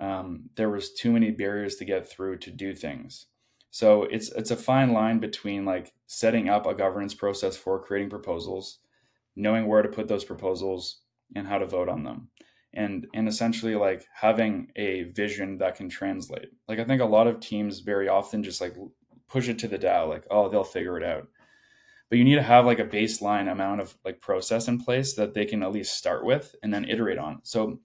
[0.00, 3.26] um, there was too many barriers to get through to do things.
[3.70, 8.10] So it's it's a fine line between like setting up a governance process for creating
[8.10, 8.78] proposals,
[9.36, 11.02] knowing where to put those proposals
[11.36, 12.30] and how to vote on them.
[12.72, 16.50] And and essentially like having a vision that can translate.
[16.68, 18.76] Like I think a lot of teams very often just like
[19.28, 21.26] push it to the DAO, like, oh, they'll figure it out.
[22.08, 25.34] But you need to have like a baseline amount of like process in place that
[25.34, 27.40] they can at least start with and then iterate on.
[27.44, 27.80] So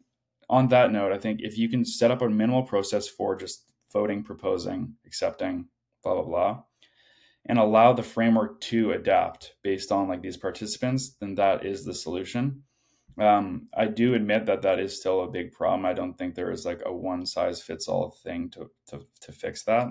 [0.50, 3.72] on that note, I think if you can set up a minimal process for just
[3.94, 5.68] voting, proposing, accepting,
[6.04, 6.64] blah, blah, blah,
[7.46, 11.94] and allow the framework to adapt based on like these participants, then that is the
[11.94, 12.64] solution.
[13.18, 15.86] Um, I do admit that that is still a big problem.
[15.86, 19.32] I don't think there is like a one size fits all thing to, to, to
[19.32, 19.90] fix that.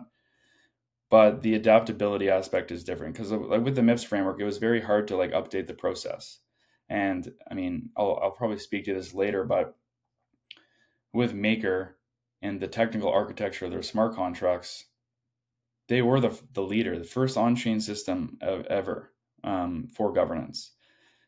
[1.11, 4.81] But the adaptability aspect is different because like with the MIPS framework, it was very
[4.81, 6.41] hard to like update the process.
[6.89, 9.77] And I mean, I'll, I'll probably speak to this later, but
[11.13, 11.97] with Maker
[12.43, 14.87] and the technical architecture of their smart contracts,
[15.89, 19.13] they were the, the leader, the first on chain system of ever
[19.45, 20.74] um, for governance.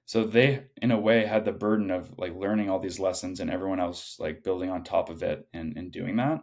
[0.07, 3.51] So they, in a way, had the burden of like learning all these lessons and
[3.51, 6.41] everyone else like building on top of it and, and doing that.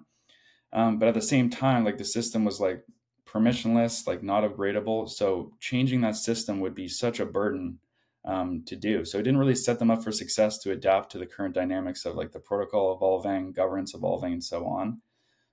[0.74, 2.84] Um, but at the same time, like the system was like
[3.26, 5.10] permissionless, like not upgradable.
[5.10, 7.80] So changing that system would be such a burden
[8.26, 9.06] um, to do.
[9.06, 12.06] So it didn't really set them up for success to adapt to the current dynamics
[12.06, 15.02] of like the protocol evolving, governance evolving, and so on.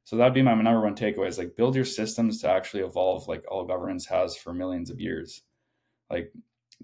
[0.02, 3.28] So that'd be my number one takeaway is like build your systems to actually evolve
[3.28, 5.42] like all governance has for millions of years.
[6.10, 6.32] Like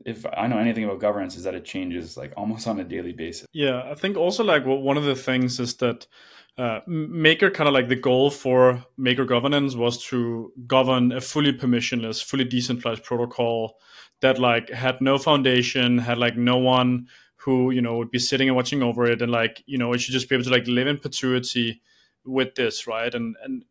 [0.04, 3.12] if I know anything about governance is that it changes like almost on a daily
[3.12, 3.46] basis.
[3.52, 6.06] Yeah, I think also like well, one of the things is that
[6.59, 11.52] uh, Maker kind of like the goal for Maker governance was to govern a fully
[11.52, 13.78] permissionless, fully decentralized protocol
[14.20, 18.48] that like had no foundation, had like no one who you know would be sitting
[18.48, 20.66] and watching over it, and like you know it should just be able to like
[20.66, 21.82] live in perpetuity
[22.24, 23.14] with this, right?
[23.14, 23.64] And and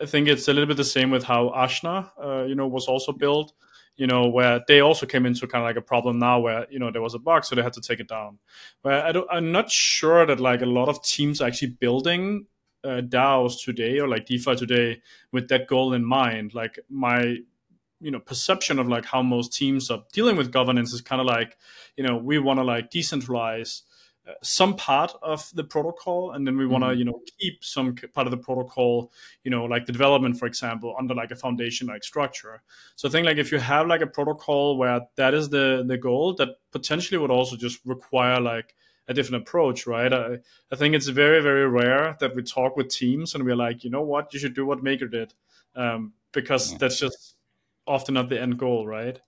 [0.00, 2.86] I think it's a little bit the same with how Ajna, uh, you know, was
[2.86, 3.52] also built.
[3.96, 6.78] You know, where they also came into kind of like a problem now, where you
[6.78, 8.38] know there was a bug, so they had to take it down.
[8.82, 12.46] But I I'm not sure that like a lot of teams are actually building
[12.82, 16.54] uh, DAOs today or like DeFi today with that goal in mind.
[16.54, 17.36] Like my
[18.00, 21.26] you know perception of like how most teams are dealing with governance is kind of
[21.26, 21.56] like
[21.96, 23.82] you know we want to like decentralize
[24.42, 26.98] some part of the protocol and then we want to mm-hmm.
[26.98, 29.10] you know keep some part of the protocol
[29.44, 32.62] you know like the development for example under like a foundation like structure
[32.96, 35.96] so i think like if you have like a protocol where that is the the
[35.96, 38.74] goal that potentially would also just require like
[39.08, 40.38] a different approach right i,
[40.70, 43.90] I think it's very very rare that we talk with teams and we're like you
[43.90, 45.34] know what you should do what maker did
[45.74, 46.78] um, because yeah.
[46.78, 47.36] that's just
[47.86, 49.18] often not the end goal, right?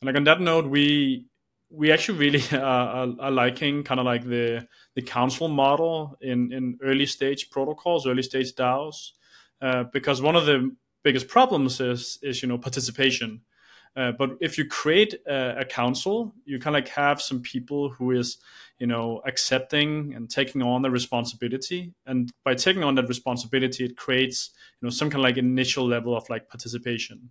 [0.00, 1.26] And like on that note, we
[1.74, 6.78] we actually really are, are liking kind of like the the council model in in
[6.82, 9.12] early stage protocols, early stage DAOs,
[9.60, 13.42] uh, because one of the biggest problems is is you know participation.
[13.96, 17.90] Uh, but if you create a, a council, you kind of like have some people
[17.90, 18.38] who is,
[18.78, 21.92] you know, accepting and taking on the responsibility.
[22.04, 25.86] And by taking on that responsibility, it creates, you know, some kind of like initial
[25.86, 27.30] level of like participation.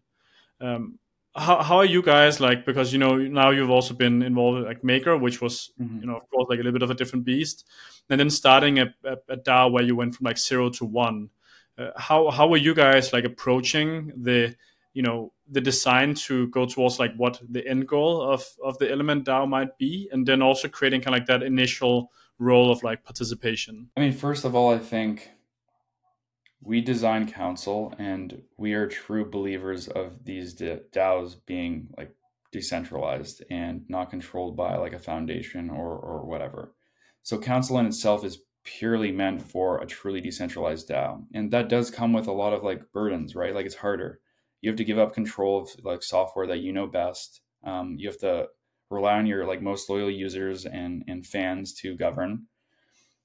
[0.62, 1.00] Um,
[1.36, 4.84] how, how are you guys like because you know now you've also been involved like
[4.84, 6.02] maker which was mm-hmm.
[6.02, 7.66] you know of course like a little bit of a different beast.
[8.10, 11.30] And then starting a, a, a dao where you went from like zero to one
[11.78, 14.56] uh, how how were you guys like approaching the
[14.94, 18.92] you know the design to go towards like what the end goal of of the
[18.92, 20.10] element dao might be?
[20.12, 23.90] And then also creating kind of like that initial role of like participation.
[23.98, 25.32] I mean first of all i think
[26.66, 32.16] we design council and we are true believers of these DAOs being like
[32.52, 36.74] decentralized and not controlled by like a foundation or or whatever.
[37.24, 41.26] So council in itself is purely meant for a truly decentralized DAO.
[41.34, 43.54] And that does come with a lot of like burdens, right?
[43.54, 44.20] Like it's harder.
[44.62, 47.42] You have to give up control of like software that you know best.
[47.66, 48.48] Um, you have to
[48.90, 52.46] rely on your like most loyal users and and fans to govern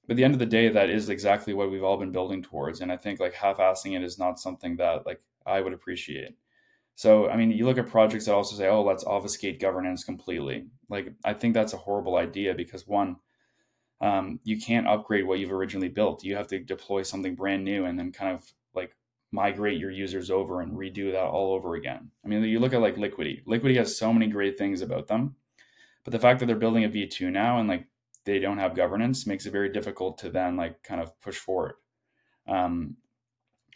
[0.09, 2.41] but at the end of the day that is exactly what we've all been building
[2.41, 6.35] towards and i think like half-assing it is not something that like i would appreciate
[6.95, 10.65] so i mean you look at projects that also say oh let's obfuscate governance completely
[10.89, 13.15] like i think that's a horrible idea because one
[14.01, 16.23] um, you can't upgrade what you've originally built.
[16.23, 18.95] You have to deploy something brand new and then kind of like
[19.31, 22.11] migrate your users over and redo that all over again.
[22.23, 23.43] I mean, you look at like Liquity.
[23.45, 25.35] Liquity has so many great things about them,
[26.03, 27.85] but the fact that they're building a V2 now and like
[28.29, 31.75] they don't have governance makes it very difficult to then like kind of push forward.
[32.47, 32.97] Um,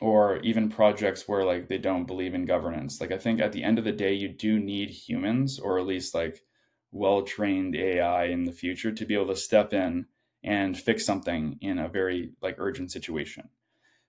[0.01, 2.99] or even projects where like they don't believe in governance.
[2.99, 5.85] Like I think at the end of the day, you do need humans or at
[5.85, 6.43] least like
[6.91, 10.05] well trained AI in the future to be able to step in
[10.43, 13.49] and fix something in a very like urgent situation.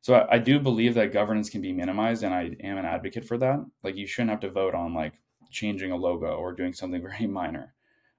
[0.01, 3.25] So I, I, do believe that governance can be minimized, and I am an advocate
[3.25, 3.65] for that.
[3.83, 5.15] Like you shouldn't have to vote on like
[5.51, 7.75] changing a logo or doing something very minor.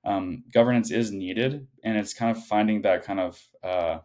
[0.06, 4.00] Um, governance is needed, and it's kind of finding that kind of uh,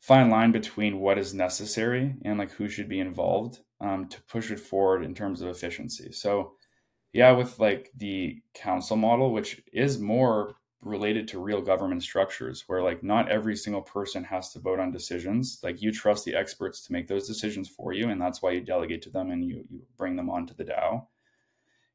[0.00, 4.50] fine line between what is necessary and like who should be involved um, to push
[4.50, 6.12] it forward in terms of efficiency.
[6.12, 6.52] So
[7.12, 12.82] yeah, with like the council model, which is more related to real government structures where
[12.82, 16.84] like not every single person has to vote on decisions like you trust the experts
[16.84, 19.64] to make those decisions for you and that's why you delegate to them and you
[19.70, 21.06] you bring them onto the dao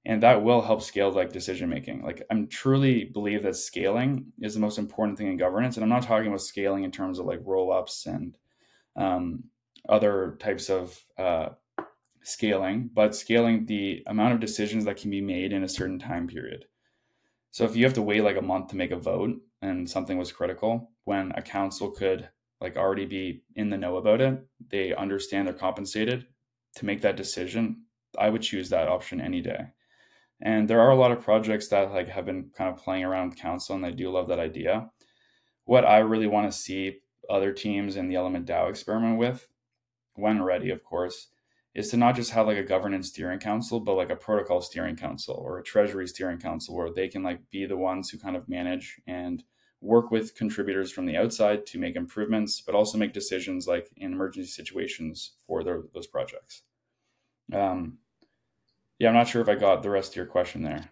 [0.08, 4.56] and that will help scale like decision making like i'm truly believe that scaling is
[4.56, 7.26] the most important thing in governance and i'm not talking about scaling in terms of
[7.26, 8.38] like roll ups and
[8.96, 9.44] um,
[9.88, 11.50] other types of uh,
[12.24, 16.28] scaling but scaling the amount of decisions that can be made in a certain time
[16.28, 16.66] period
[17.52, 20.18] so if you have to wait like a month to make a vote and something
[20.18, 22.30] was critical, when a council could
[22.62, 26.28] like already be in the know about it, they understand they're compensated
[26.76, 27.84] to make that decision,
[28.18, 29.68] I would choose that option any day.
[30.42, 33.30] And there are a lot of projects that like have been kind of playing around
[33.30, 34.90] with council and I do love that idea.
[35.66, 39.48] What I really want to see other teams in the Element DAO experiment with,
[40.14, 41.28] when ready, of course,
[41.76, 44.96] is to not just have like a governance steering council, but like a protocol steering
[44.96, 48.36] council or a treasury steering council where they can like be the ones who kind
[48.36, 49.44] of manage and
[49.82, 54.14] work with contributors from the outside to make improvements, but also make decisions like in
[54.14, 56.64] emergency situations for their, those projects.
[57.54, 58.00] Um,
[59.00, 60.90] yeah, I'm not sure if I got the rest of your question there.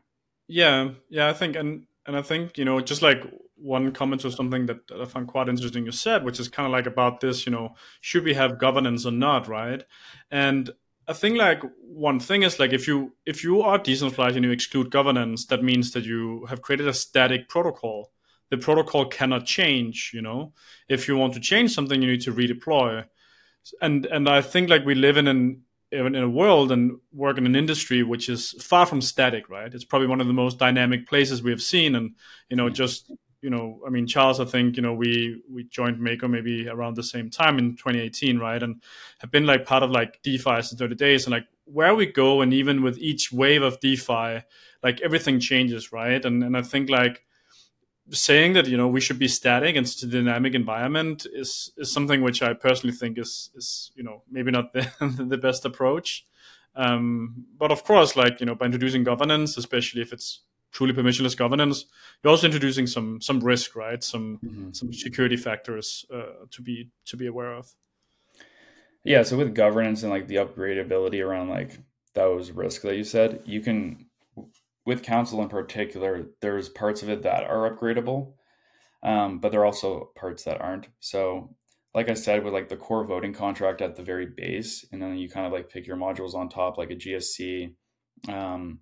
[0.47, 3.23] Yeah, yeah, I think, and and I think you know, just like
[3.55, 6.67] one comment or something that, that I found quite interesting you said, which is kind
[6.67, 9.83] of like about this, you know, should we have governance or not, right?
[10.29, 10.69] And
[11.07, 14.51] I think like one thing is like if you if you are decentralized and you
[14.51, 18.11] exclude governance, that means that you have created a static protocol.
[18.49, 20.11] The protocol cannot change.
[20.13, 20.53] You know,
[20.89, 23.05] if you want to change something, you need to redeploy.
[23.81, 25.61] And and I think like we live in an
[25.91, 29.73] in a world and work in an industry which is far from static, right?
[29.73, 32.15] It's probably one of the most dynamic places we have seen, and
[32.49, 35.99] you know, just you know, I mean, Charles, I think, you know, we we joined
[35.99, 38.61] Maker maybe around the same time in 2018, right?
[38.61, 38.81] And
[39.19, 41.25] have been like part of like DeFi since 30 days.
[41.25, 44.41] And like where we go, and even with each wave of DeFi,
[44.81, 46.25] like everything changes, right?
[46.25, 47.24] And and I think like
[48.11, 51.91] saying that you know we should be static and such a dynamic environment is is
[51.91, 54.89] something which I personally think is is you know maybe not the
[55.27, 56.25] the best approach.
[56.75, 60.41] Um, but of course, like you know, by introducing governance, especially if it's
[60.71, 61.85] truly permissionless governance,
[62.21, 64.03] you're also introducing some some risk, right?
[64.03, 64.71] Some mm-hmm.
[64.73, 67.73] some security factors uh, to be to be aware of.
[69.03, 71.77] Yeah, so with governance and like the upgradability around like
[72.13, 74.07] those risks that you said, you can
[74.85, 78.33] with council in particular, there's parts of it that are upgradable,
[79.03, 80.87] um, but there are also parts that aren't.
[80.99, 81.55] So,
[81.93, 85.17] like I said, with like the core voting contract at the very base, and then
[85.17, 87.73] you kind of like pick your modules on top, like a GSC,
[88.27, 88.79] um,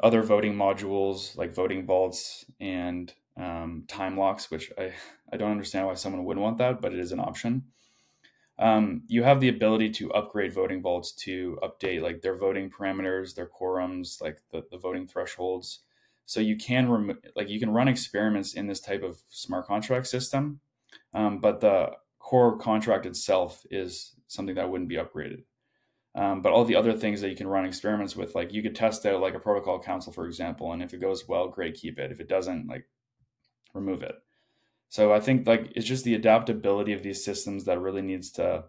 [0.00, 4.92] other voting modules like voting vaults and um, time locks, which I,
[5.32, 7.64] I don't understand why someone would want that, but it is an option.
[8.58, 13.34] Um, you have the ability to upgrade voting vaults to update like their voting parameters,
[13.34, 15.80] their quorums, like the, the voting thresholds.
[16.26, 20.06] So you can rem- like you can run experiments in this type of smart contract
[20.06, 20.60] system,
[21.12, 25.42] um, but the core contract itself is something that wouldn't be upgraded.
[26.14, 28.76] Um, but all the other things that you can run experiments with, like you could
[28.76, 31.98] test out like a protocol council, for example, and if it goes well, great, keep
[31.98, 32.12] it.
[32.12, 32.86] If it doesn't, like
[33.74, 34.14] remove it.
[34.88, 38.64] So I think like it's just the adaptability of these systems that really needs to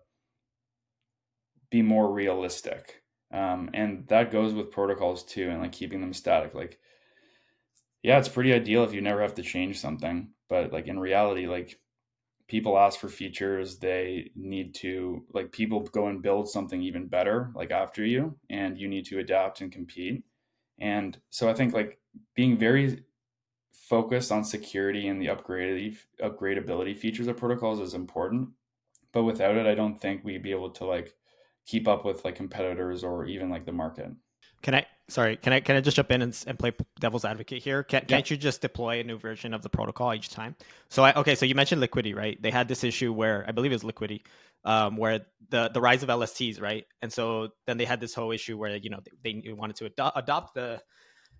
[1.70, 3.01] be more realistic.
[3.32, 6.53] Um, and that goes with protocols too, and like keeping them static.
[6.53, 6.80] Like,
[8.01, 11.47] yeah, it's pretty ideal if you never have to change something, but like in reality,
[11.47, 11.80] like
[12.47, 17.51] people ask for features they need to like people go and build something even better
[17.55, 20.24] like after you and you need to adapt and compete
[20.80, 21.99] and so i think like
[22.36, 23.03] being very
[23.90, 28.50] focused on security and the upgradability upgradability features of protocols is important
[29.12, 31.14] but without it i don't think we'd be able to like
[31.66, 34.10] keep up with like competitors or even like the market
[34.62, 34.86] Can I?
[35.08, 37.84] Sorry, can I can I just jump in and, and play devil's advocate here?
[37.84, 38.16] Can, Yeah.
[38.16, 40.56] Can't you just deploy a new version of the protocol each time?
[40.90, 42.42] So I okay, so you mentioned Liquity, right?
[42.42, 44.24] They had this issue where I believe it was Liquity,
[44.64, 45.20] um, where
[45.50, 46.86] the the rise of LSTs, right?
[47.04, 49.86] And so then they had this whole issue where you know they, they wanted to
[49.86, 50.82] ado- adopt the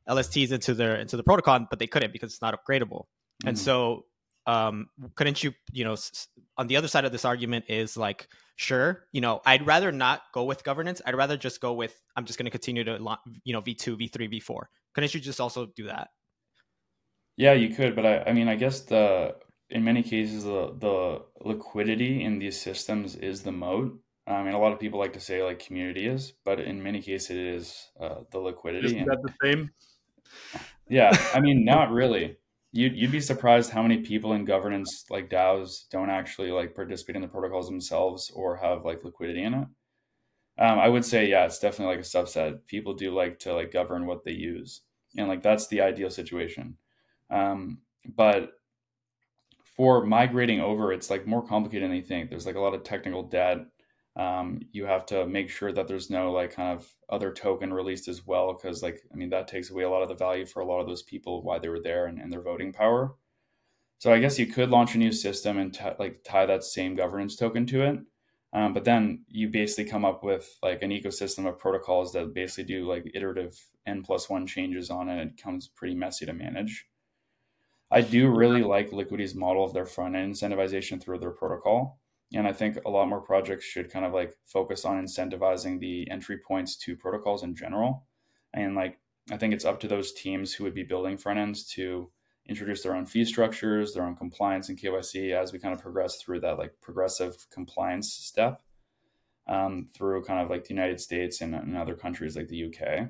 [0.08, 3.06] LSTs into their into the protocol, but they couldn't because it's not upgradable.
[3.46, 3.60] And Mhm.
[3.60, 4.06] so
[4.48, 6.28] um couldn't you you know s- s-
[6.58, 8.28] on the other side of this argument is like
[8.58, 12.26] sure you know i'd rather not go with governance i'd rather just go with i'm
[12.26, 13.00] just going to continue to
[13.44, 16.10] you know v2 v3 v4 couldn't you just also do that
[17.38, 19.36] Yeah, you could, but I, I mean, I guess the
[19.70, 24.00] in many cases the the liquidity in these systems is the moat.
[24.28, 27.02] I mean, a lot of people like to say like community is, but in many
[27.02, 28.86] cases it is uh, the liquidity.
[28.86, 29.72] Isn't And that the same?
[30.90, 32.38] Yeah, I mean, not really.
[32.72, 37.16] You'd you'd be surprised how many people in governance like DAOs don't actually like participate
[37.16, 39.68] in the protocols themselves or have like liquidity in it.
[40.58, 42.66] Um, I would say, yeah, it's definitely like a subset.
[42.68, 44.82] People do like to like govern what they use,
[45.18, 46.78] and like that's the ideal situation.
[47.30, 47.80] Um,
[48.16, 48.52] but
[49.76, 52.30] for migrating over, it's like more complicated than you think.
[52.30, 53.60] There's like a lot of technical debt.
[54.18, 58.08] Um, you have to make sure that there's no like kind of other token released
[58.08, 60.62] as well, because like I mean that takes away a lot of the value for
[60.62, 63.16] a lot of those people why they were there and, and their voting power.
[64.00, 66.96] So I guess you could launch a new system and t- like tie that same
[66.96, 68.00] governance token to it.
[68.54, 72.64] Um, but then you basically come up with like an ecosystem of protocols that basically
[72.64, 75.22] do like iterative n plus one changes on it.
[75.22, 76.88] It becomes pretty messy to manage.
[77.92, 82.00] I do really like Liquity's model of their front end incentivization through their protocol.
[82.36, 86.10] And I think a lot more projects should kind of like focus on incentivizing the
[86.12, 88.06] entry points to protocols in general.
[88.54, 89.00] And like,
[89.32, 92.12] I think it's up to those teams who would be building front ends to
[92.48, 96.22] introduce their own fee structures, their own compliance and KYC as we kind of progress
[96.22, 98.62] through that like progressive compliance step
[99.48, 103.08] um, through kind of like the United States and, and other countries like the UK.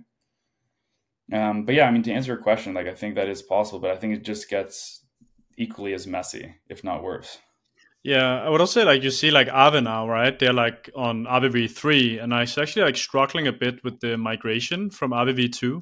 [1.33, 3.79] Um, but yeah, I mean, to answer your question, like I think that is possible,
[3.79, 5.03] but I think it just gets
[5.57, 7.39] equally as messy, if not worse.
[8.05, 10.37] Yeah, I would also say like you see like Aave now, right?
[10.37, 14.91] They're like on Aave v3, and it's actually like struggling a bit with the migration
[14.91, 15.81] from Aave v2.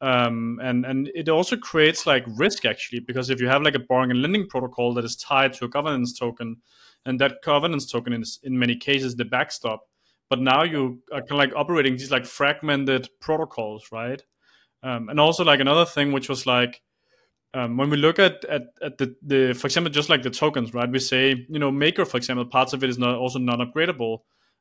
[0.00, 3.78] Um, and and it also creates like risk actually because if you have like a
[3.78, 6.56] borrowing and lending protocol that is tied to a governance token,
[7.06, 9.86] and that governance token is in many cases the backstop,
[10.28, 14.24] but now you are kind of like operating these like fragmented protocols, right?
[14.82, 16.82] Um, and also like another thing which was like
[17.54, 20.72] um, when we look at, at, at the, the for example just like the tokens
[20.72, 24.18] right we say you know maker for example parts of it is not also non-upgradable.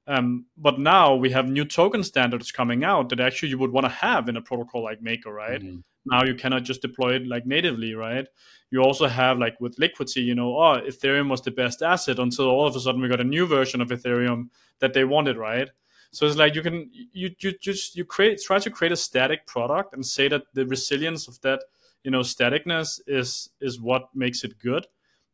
[0.08, 3.86] Um, but now we have new token standards coming out that actually you would want
[3.86, 5.62] to have in a protocol like maker right?
[5.62, 5.84] Mhm.
[6.06, 8.28] now you cannot just deploy it like natively right?
[8.72, 12.48] You also have like with Liquity you know oh ethereum was the best asset until
[12.48, 15.70] all of a sudden we got a new version of ethereum that they wanted right?
[16.12, 19.46] So it's like you can you you just you create try to create a static
[19.46, 21.60] product and say that the resilience of that
[22.04, 24.88] you know staticness is is what makes it good.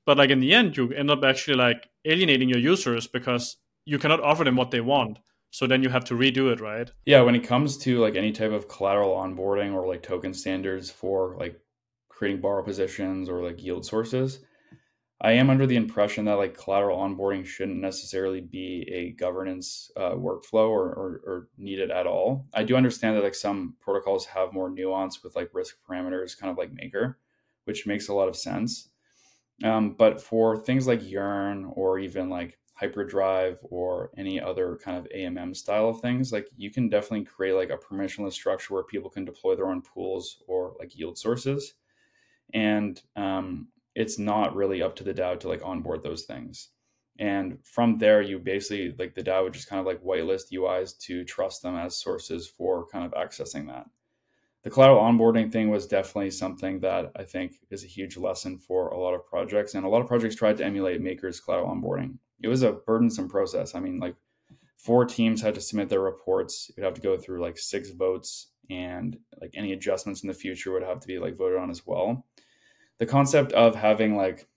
[0.06, 4.00] But like in the end you end up actually like alienating your users because you
[4.00, 5.20] cannot offer them what they want.
[5.52, 6.92] So then you have to redo it right?
[7.06, 10.90] Yeah, when it comes to like any type of collateral onboarding or like token standards
[10.92, 11.60] for like
[12.10, 14.40] creating borrow positions or like yield sources,
[15.26, 20.12] I am under the impression that like collateral onboarding shouldn't necessarily be a governance uh,
[20.12, 22.46] workflow or, or, or needed at all.
[22.54, 26.52] I do understand that like some protocols have more nuance with like risk parameters, kind
[26.52, 27.18] of like Maker,
[27.64, 28.90] which makes a lot of sense.
[29.64, 35.08] Um, but for things like Yearn or even like Hyperdrive or any other kind of
[35.12, 39.10] AMM style of things, like you can definitely create like a permissionless structure where people
[39.10, 41.74] can deploy their own pools or like yield sources.
[42.54, 46.70] And um, it's not really up to the DAO to like onboard those things.
[47.18, 50.98] And from there, you basically like the DAO would just kind of like whitelist UIs
[51.00, 53.86] to trust them as sources for kind of accessing that.
[54.64, 58.90] The collateral onboarding thing was definitely something that I think is a huge lesson for
[58.90, 59.76] a lot of projects.
[59.76, 62.18] And a lot of projects tried to emulate Maker's collateral onboarding.
[62.42, 63.76] It was a burdensome process.
[63.76, 64.16] I mean, like
[64.76, 66.72] four teams had to submit their reports.
[66.76, 70.72] You'd have to go through like six votes, and like any adjustments in the future
[70.72, 72.26] would have to be like voted on as well.
[73.00, 74.48] The concept of having like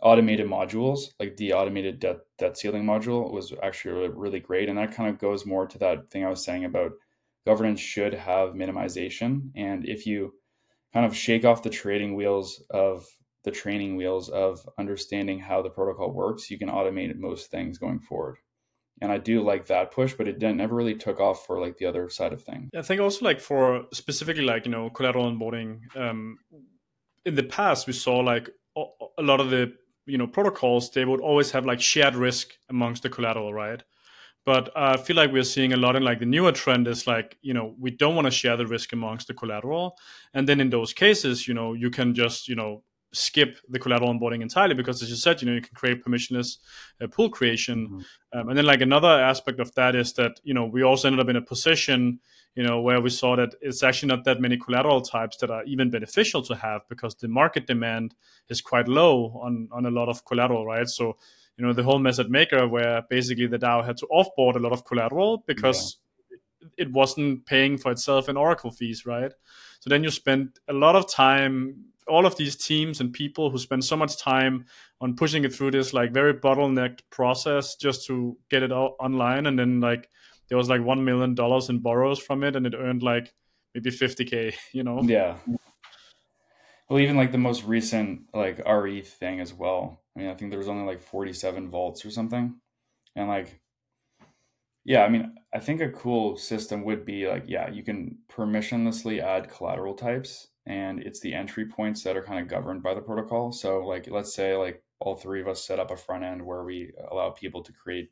[0.00, 4.68] automated modules, like the automated debt, debt ceiling module, was actually really, really great.
[4.68, 6.92] And that kind of goes more to that thing I was saying about
[7.46, 9.50] governance should have minimization.
[9.54, 10.34] And if you
[10.92, 13.06] kind of shake off the trading wheels of
[13.44, 18.00] the training wheels of understanding how the protocol works, you can automate most things going
[18.00, 18.36] forward.
[19.02, 21.78] And I do like that push, but it didn't never really took off for like
[21.78, 22.68] the other side of things.
[22.76, 25.96] I think also like for specifically like you know collateral onboarding.
[25.96, 26.36] Um,
[27.24, 29.72] in the past, we saw like a, lot of the
[30.06, 33.82] you know protocols they would always have like shared risk amongst the collateral, right?
[34.46, 37.06] but uh, I feel like we're seeing a lot in like the newer trend is
[37.06, 39.96] like you know we don't want to share the risk amongst the collateral,
[40.34, 42.82] and then in those cases you know you can just you know
[43.12, 46.58] skip the collateral onboarding entirely because as you said you know you can create permissionless
[47.00, 48.38] uh, pool creation mm-hmm.
[48.38, 51.20] um, and then like another aspect of that is that you know we also ended
[51.20, 52.20] up in a position
[52.54, 55.64] you know where we saw that it's actually not that many collateral types that are
[55.64, 58.14] even beneficial to have because the market demand
[58.48, 61.16] is quite low on on a lot of collateral right so
[61.56, 64.72] you know the whole at maker where basically the dao had to offboard a lot
[64.72, 65.98] of collateral because
[66.30, 66.68] yeah.
[66.78, 69.32] it wasn't paying for itself in oracle fees right
[69.80, 73.58] so then you spend a lot of time all of these teams and people who
[73.58, 74.66] spend so much time
[75.00, 79.46] on pushing it through this like very bottlenecked process just to get it out online.
[79.46, 80.10] And then like
[80.48, 83.32] there was like one million dollars in borrows from it and it earned like
[83.74, 85.00] maybe 50k you know?
[85.02, 85.36] Yeah.
[86.88, 90.02] Well even like the most recent like re thing as well.
[90.14, 92.56] I mean i think there was only like 47 vaults or something.
[93.16, 93.60] And like
[94.84, 99.22] yeah i mean i think a cool system would be like yeah you can permissionlessly
[99.22, 103.00] add collateral types and it's the entry points that are kind of governed by the
[103.00, 103.52] protocol.
[103.52, 106.62] So, like, let's say like all three of us set up a front end where
[106.62, 108.10] we allow people to create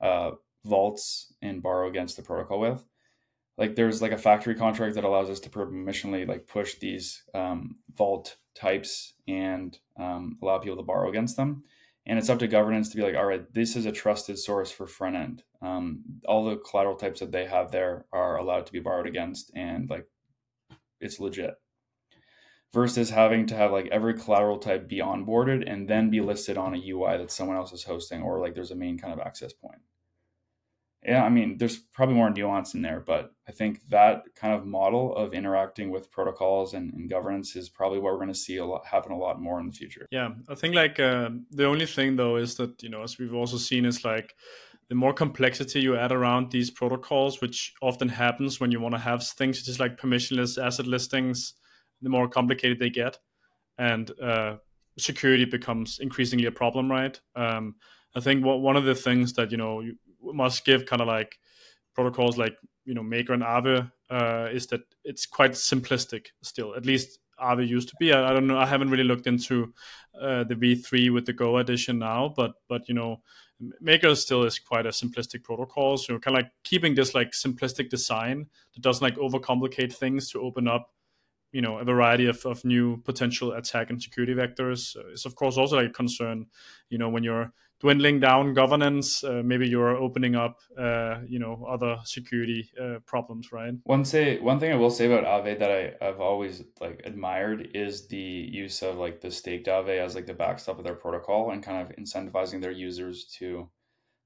[0.00, 0.32] uh,
[0.64, 2.84] vaults and borrow against the protocol with.
[3.56, 7.76] Like, there's like a factory contract that allows us to permissionally like push these um,
[7.96, 11.64] vault types and um, allow people to borrow against them.
[12.06, 14.70] And it's up to governance to be like, all right, this is a trusted source
[14.70, 15.42] for front end.
[15.60, 19.50] Um, all the collateral types that they have there are allowed to be borrowed against,
[19.54, 20.06] and like,
[21.00, 21.54] it's legit
[22.72, 26.74] versus having to have like every collateral type be onboarded and then be listed on
[26.74, 29.52] a UI that someone else is hosting or like there's a main kind of access
[29.52, 29.80] point.
[31.04, 34.66] Yeah, I mean, there's probably more nuance in there, but I think that kind of
[34.66, 38.56] model of interacting with protocols and, and governance is probably what we're going to see
[38.56, 40.06] a lot happen a lot more in the future.
[40.10, 43.32] Yeah, I think like uh, the only thing though is that you know, as we've
[43.32, 44.34] also seen, is like
[44.88, 49.00] the more complexity you add around these protocols, which often happens when you want to
[49.00, 51.54] have things just like permissionless asset listings,
[52.02, 53.18] the more complicated they get,
[53.78, 54.56] and uh,
[54.98, 57.20] security becomes increasingly a problem, right?
[57.36, 57.76] Um,
[58.14, 61.38] I think one of the things that you know you must give kind of like
[61.94, 66.74] protocols like you know Maker and Aave uh, is that it's quite simplistic still.
[66.74, 68.12] At least Aave used to be.
[68.12, 68.58] I, I don't know.
[68.58, 69.72] I haven't really looked into
[70.20, 73.22] uh, the V3 with the GHO edition now, but but you know
[73.80, 75.96] Maker still is quite a simplistic protocol.
[75.96, 80.40] So kind of like keeping this like simplistic design that doesn't like overcomplicate things to
[80.40, 80.90] open up
[81.52, 84.96] you know a variety of, of new potential attack and security vectors.
[85.12, 86.46] Is of course also like a concern
[86.90, 91.64] you know when you're dwindling down governance uh, maybe you're opening up uh, you know
[91.68, 93.74] other security uh, problems right?
[93.84, 97.70] One say one thing i will say about Aave that I, i've always like admired
[97.74, 101.50] is the use of like the staked Aave as like the backstop of their protocol
[101.50, 103.70] and kind of incentivizing their users to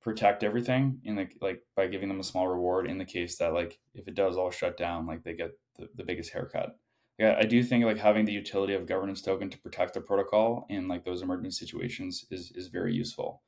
[0.00, 3.52] protect everything in the like by giving them a small reward in the case that
[3.52, 6.76] like if it does all shut down like they get the, the biggest haircut
[7.18, 10.66] yeah, I do think like having the utility of governance token to protect the protocol
[10.68, 13.42] in like those emergency situations is is very useful.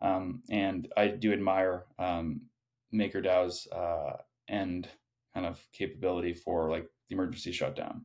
[0.00, 2.42] Um, and I do admire um,
[2.94, 4.88] MakerDAO's uh, end
[5.34, 8.04] kind of capability for like the emergency shutdown.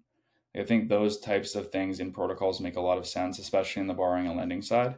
[0.55, 3.87] I think those types of things in protocols make a lot of sense, especially in
[3.87, 4.95] the borrowing and lending side.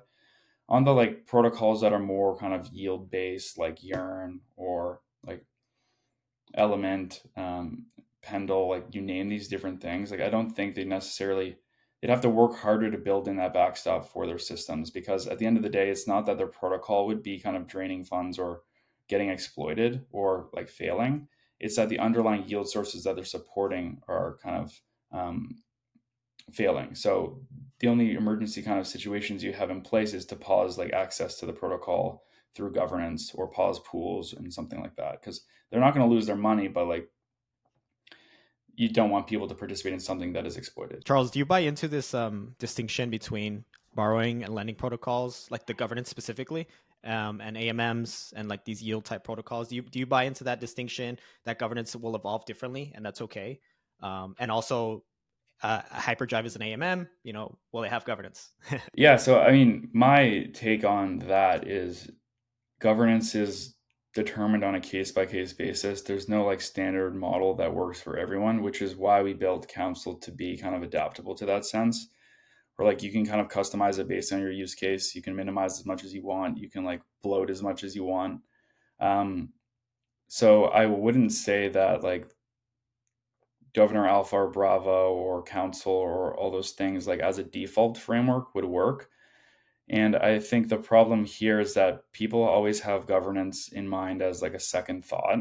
[0.68, 5.45] On the like protocols that are more kind of yield based, like Yearn or like
[6.56, 7.86] Element, um,
[8.26, 10.11] Pendle, like you name these different things.
[10.11, 11.57] Like I don't think they necessarily
[12.01, 15.39] they'd have to work harder to build in that backstop for their systems because at
[15.39, 18.03] the end of the day, it's not that their protocol would be kind of draining
[18.03, 18.61] funds or
[19.07, 21.28] getting exploited or like failing.
[21.59, 25.55] It's that the underlying yield sources that they're supporting are kind of um,
[26.51, 26.95] failing.
[26.95, 27.41] So
[27.80, 31.39] the only emergency kind of situations you have in place is to pause like access
[31.39, 32.23] to the protocol
[32.55, 36.26] through governance or pause pools and something like that because they're not going to lose
[36.26, 37.09] their money, but like
[38.76, 41.05] you don't want people to participate in something that is exploited.
[41.05, 43.63] Charles, do you buy into this um, distinction between
[43.93, 46.67] borrowing and lending protocols, like the governance specifically,
[47.03, 49.69] um, and AMMs and like these yield type protocols?
[49.69, 53.21] Do you do you buy into that distinction that governance will evolve differently and that's
[53.21, 53.59] okay?
[54.01, 55.03] Um, and also,
[55.63, 57.07] uh, Hyperdrive is an AMM.
[57.23, 58.51] You know, will they have governance?
[58.93, 59.15] yeah.
[59.15, 62.09] So I mean, my take on that is
[62.80, 63.74] governance is
[64.16, 66.01] determined on a case by case basis.
[66.01, 70.16] There's no like standard model that works for everyone, which is why we built Council
[70.16, 72.07] to be kind of adaptable to that sense.
[72.78, 75.13] Or like you can kind of customize it based on your use case.
[75.16, 76.57] You can minimize as much as you want.
[76.57, 78.41] You can like bloat as much as you want.
[79.01, 79.49] Um,
[80.28, 82.30] so I wouldn't say that like
[83.74, 88.55] Governor Alpha or Bravo or Council or all those things like as a default framework
[88.55, 89.09] would work
[89.89, 94.41] And I think the problem here is that people always have governance in mind as
[94.41, 95.39] like a second thought.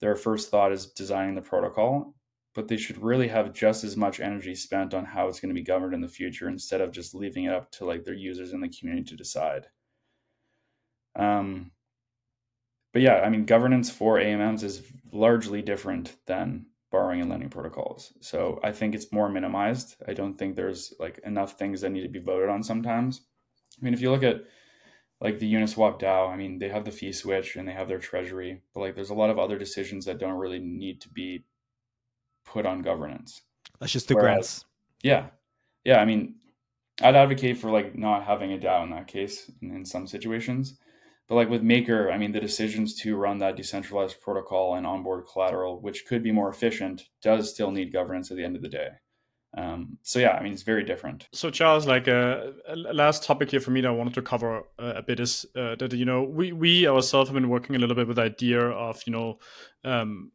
[0.00, 2.14] Their first thought is designing the protocol,
[2.54, 5.60] but they should really have just as much energy spent on how it's going to
[5.60, 8.52] be governed in the future instead of just leaving it up to like their users
[8.52, 9.66] in the community to decide.
[11.14, 11.72] Um,
[12.92, 18.12] but yeah, I mean, governance for AMMs is largely different than borrowing and lending protocols.
[18.20, 19.96] So I think it's more minimized.
[20.06, 23.22] I don't think there's like enough things that need to be voted on sometimes.
[23.80, 24.44] I mean, if you look at
[25.20, 27.98] like the Uniswap DAO, I mean, they have the fee switch and they have their
[27.98, 31.44] treasury, but like there's a lot of other decisions that don't really need to be
[32.44, 33.42] put on governance.
[33.80, 34.64] That's just the Whereas, grants.
[35.02, 35.26] Yeah.
[35.84, 36.00] Yeah.
[36.00, 36.36] I mean,
[37.02, 40.78] I'd advocate for like not having a DAO in that case in, in some situations.
[41.28, 45.26] But like with Maker, I mean, the decisions to run that decentralized protocol and onboard
[45.30, 48.68] collateral, which could be more efficient, does still need governance at the end of the
[48.68, 48.88] day.
[49.56, 51.28] Um, so yeah, I mean, it's very different.
[51.32, 54.58] So Charles, like uh, a last topic here for me that I wanted to cover
[54.78, 57.78] uh, a bit is uh, that you know we we ourselves have been working a
[57.78, 59.38] little bit with the idea of you know
[59.84, 60.32] um,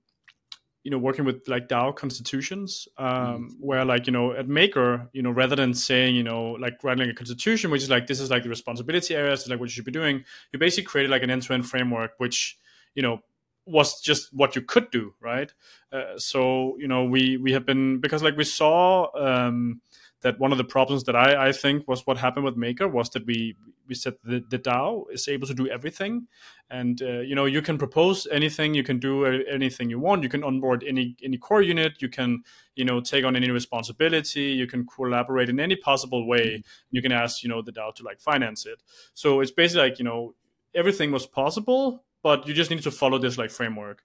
[0.84, 3.50] you know working with like DAO constitutions, um, mm.
[3.60, 7.10] where like you know at Maker, you know rather than saying you know like writing
[7.10, 9.86] a constitution, which is like this is like the responsibility areas, like what you should
[9.86, 12.58] be doing, you basically created like an end-to-end framework, which
[12.96, 13.20] you know
[13.66, 15.54] was just what you could do, right?
[15.92, 19.82] Uh, so you know we we have been because like we saw um,
[20.22, 23.10] that one of the problems that I, I think was what happened with Maker was
[23.12, 23.56] that we
[23.88, 26.28] we said the, the DAO is able to do everything,
[26.70, 30.30] and uh, you know you can propose anything, you can do anything you want, you
[30.30, 32.44] can onboard any any core unit, you can
[32.76, 36.48] you know take on any responsibility, you can collaborate in any possible way.
[36.48, 36.62] Mm-hmm.
[36.92, 38.82] You can ask you know the DAO to like finance it.
[39.14, 40.34] So it's basically like you know
[40.76, 44.02] everything was possible, but you just need to follow this like framework.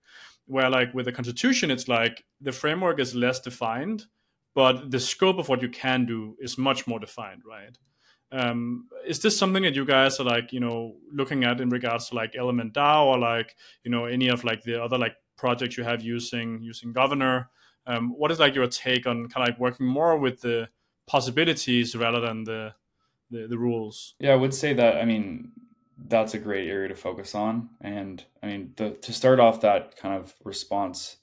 [0.46, 4.06] Where like with the constitution, it's like the framework is less defined
[4.58, 7.78] but the scope of what you can do is much more defined, right?
[8.32, 12.08] Um, is this something that you guys are like, you know, looking at in regards
[12.08, 13.54] to like Element DAO or like,
[13.84, 17.50] you know, any of like the other like projects you have using using Governor?
[17.86, 20.68] Um, what is like your take on kind of like working more with the
[21.06, 22.74] possibilities rather than the,
[23.30, 24.16] the the rules?
[24.18, 24.96] Yeah, I would say that.
[24.96, 25.52] I mean,
[26.06, 29.96] that's a great area to focus on, and I mean, the, to start off that
[29.96, 31.16] kind of response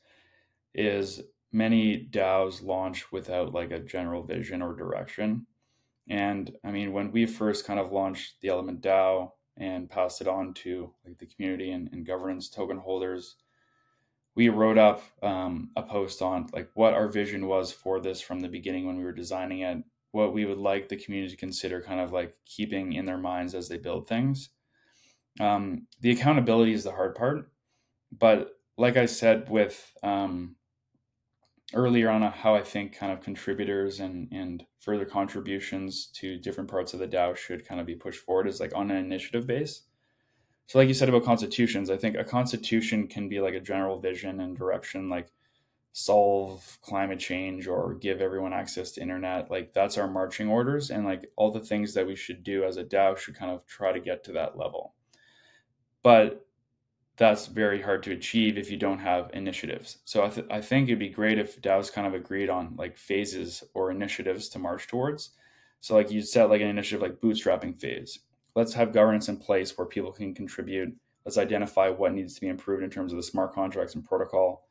[0.74, 1.22] is
[1.52, 5.48] many DAOs launch without like a general vision or direction.
[6.10, 10.28] And I mean, when we first kind of launched the Element DAO and passed it
[10.28, 13.36] on to like the community and, and governance token holders,
[14.36, 18.42] we wrote up um, a post on like what our vision was for this from
[18.42, 21.82] the beginning when we were designing it, what we would like the community to consider
[21.82, 24.50] kind of like keeping in their minds as they build things.
[25.40, 27.52] Um, the accountability is the hard part,
[28.18, 30.56] but like I said with um,
[31.74, 36.94] earlier on how I think kind of contributors and and further contributions to different parts
[36.94, 39.84] of the DAO should kind of be pushed forward is like on an initiative base.
[40.68, 44.00] So like you said about constitutions, I think a constitution can be like a general
[44.00, 45.28] vision and direction like
[45.94, 49.50] solve climate change or give everyone access to internet.
[49.50, 52.78] Like that's our marching orders and like all the things that we should do as
[52.78, 54.94] a DAO should kind of try to get to that level.
[56.06, 56.46] But
[57.18, 59.98] that's very hard to achieve if you don't have initiatives.
[60.06, 62.96] So I, th- I think it'd be great if DAOs kind of agreed on like
[62.96, 65.32] phases or initiatives to march towards.
[65.82, 68.20] So like you set like an initiative like bootstrapping phase.
[68.54, 70.96] Let's have governance in place where people can contribute.
[71.26, 74.68] Let's identify what needs to be improved in terms of the smart contracts and protocol.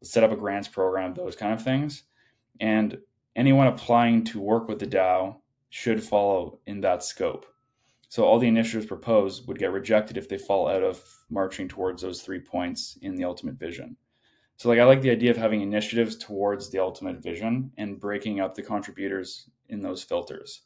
[0.00, 2.02] Let's set up a grants program, those kind of things.
[2.58, 2.98] And
[3.36, 5.36] anyone applying to work with the DAO
[5.70, 7.46] should follow in that scope.
[8.08, 12.02] So all the initiatives proposed would get rejected if they fall out of marching towards
[12.02, 13.96] those three points in the ultimate vision.
[14.56, 18.40] So like I like the idea of having initiatives towards the ultimate vision and breaking
[18.40, 20.62] up the contributors in those filters.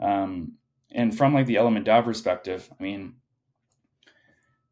[0.00, 0.52] Um,
[0.92, 3.14] and from like the element DAO perspective, I mean,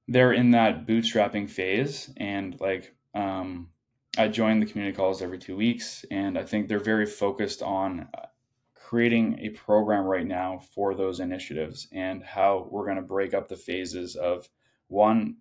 [0.06, 3.70] they're in that bootstrapping phase and like um,
[4.18, 8.08] I join the community calls every two weeks and I think they're very focused on
[8.90, 13.46] creating a program right now for those initiatives and how we're going to break up
[13.46, 14.48] the phases of
[14.88, 15.36] one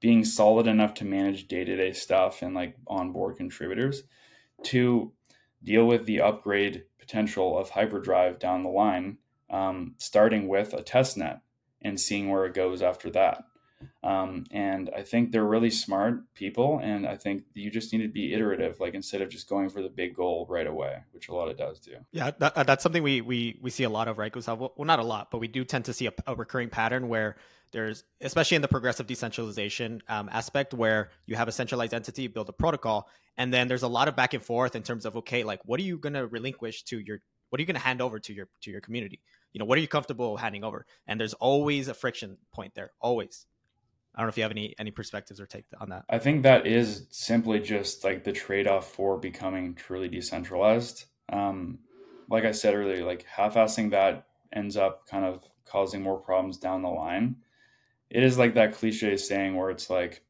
[0.00, 4.02] being solid enough to manage day-to-day stuff and like onboard contributors.
[4.64, 5.12] Two
[5.62, 9.18] deal with the upgrade potential of hyperdrive down the line
[9.50, 11.42] um, starting with a test net
[11.80, 13.44] and seeing where it goes after that
[14.02, 16.80] um, and I think they're really smart people.
[16.82, 19.82] And I think you just need to be iterative, like instead of just going for
[19.82, 21.92] the big goal right away, which a lot of does do.
[22.12, 24.58] Yeah, that, uh, that's something we, we, we see a lot of, right, Gustav?
[24.58, 27.36] Well, not a lot, but we do tend to see a, a recurring pattern where
[27.72, 32.48] there's, especially in the progressive decentralization um, aspect, where you have a centralized entity, build
[32.48, 35.42] a protocol, and then there's a lot of back and forth in terms of, okay,
[35.44, 37.18] like what are you going to relinquish to your,
[37.50, 39.20] what are you going to hand over to your, to your community?
[39.54, 40.84] you know, what are you comfortable handing over?
[41.06, 43.46] And there's always a friction point there, always.
[44.14, 46.04] I don't know if you have any any perspectives or take on that.
[46.08, 51.06] I think that is simply just like the trade off for becoming truly decentralized.
[51.30, 51.80] Um,
[52.28, 56.82] like I said earlier, like half-assing that ends up kind of causing more problems down
[56.82, 57.36] the line.
[58.10, 60.22] It is like that cliche saying where it's like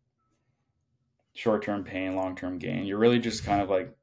[1.34, 2.86] short-term pain, long-term gain.
[2.86, 3.94] You're really just kind of like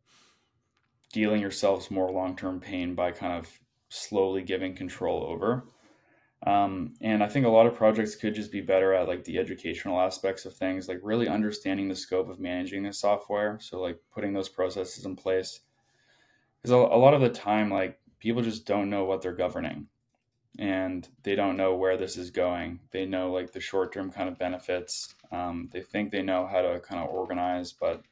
[1.12, 3.50] dealing yourselves more long-term pain by kind of
[3.90, 5.64] slowly giving control over.
[6.48, 9.38] Um, and I think a lot of projects could just be better at like the
[9.38, 13.60] educational aspects of things, like really understanding the scope of managing the software.
[13.62, 15.60] So like putting those processes in place.
[16.62, 19.88] Because a, a lot of the time, like people just don't know what they're governing
[20.60, 22.80] and they don't know where this is going.
[22.92, 25.16] They know like the short term kind of benefits.
[25.32, 28.04] Um, they think they know how to kind of organize, but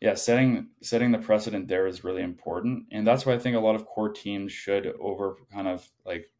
[0.00, 3.60] yeah, setting setting the precedent there is really important, and that's why I think a
[3.60, 6.30] lot of core teams should over kind of like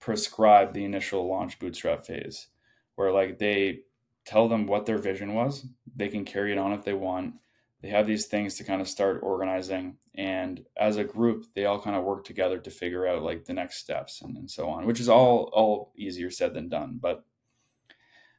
[0.00, 2.48] prescribe the initial launch bootstrap phase,
[2.96, 3.80] where like they
[4.24, 7.34] tell them what their vision was, they can carry it on if they want.
[7.82, 11.80] They have these things to kind of start organizing, and as a group, they all
[11.80, 14.86] kind of work together to figure out like the next steps and, and so on,
[14.86, 16.98] which is all all easier said than done.
[17.00, 17.24] But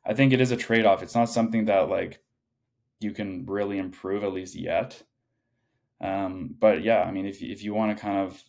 [0.06, 1.04] I think it is a trade off.
[1.04, 2.22] It's not something that like
[3.00, 5.02] you can really improve at least yet.
[6.00, 8.42] Um, but yeah, I mean, if if you want to kind of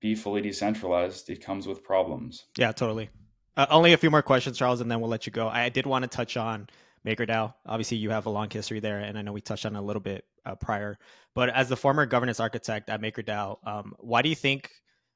[0.00, 2.44] be fully decentralized, it comes with problems.
[2.56, 3.10] Yeah, totally.
[3.56, 5.48] Uh, only a few more questions, Charles, and then we'll let you go.
[5.48, 6.68] I did want to touch on
[7.06, 7.54] MakerDAO.
[7.66, 10.00] Obviously, you have a long history there, and I know we touched on a little
[10.00, 10.98] bit uh, prior.
[11.34, 14.70] But as the former governance architect at MakerDAO, um, why do you think,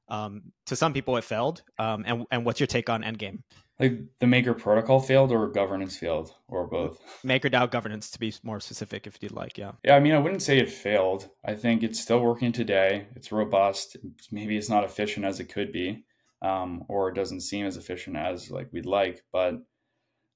[0.09, 1.63] um, to some people, it failed?
[1.79, 3.43] Um, and and what's your take on Endgame?
[3.79, 6.99] Like the Maker protocol failed, or governance failed, or both.
[7.25, 9.59] MakerDAO governance, to be more specific, if you'd like.
[9.59, 9.73] Yeah.
[9.85, 11.29] Yeah, I mean, I wouldn't say it failed.
[11.45, 13.09] I think it's still working today.
[13.15, 13.97] It's robust.
[14.33, 16.05] Maybe it's not efficient as it could be,
[16.41, 19.57] um, or it doesn't seem as efficient as like we'd like, but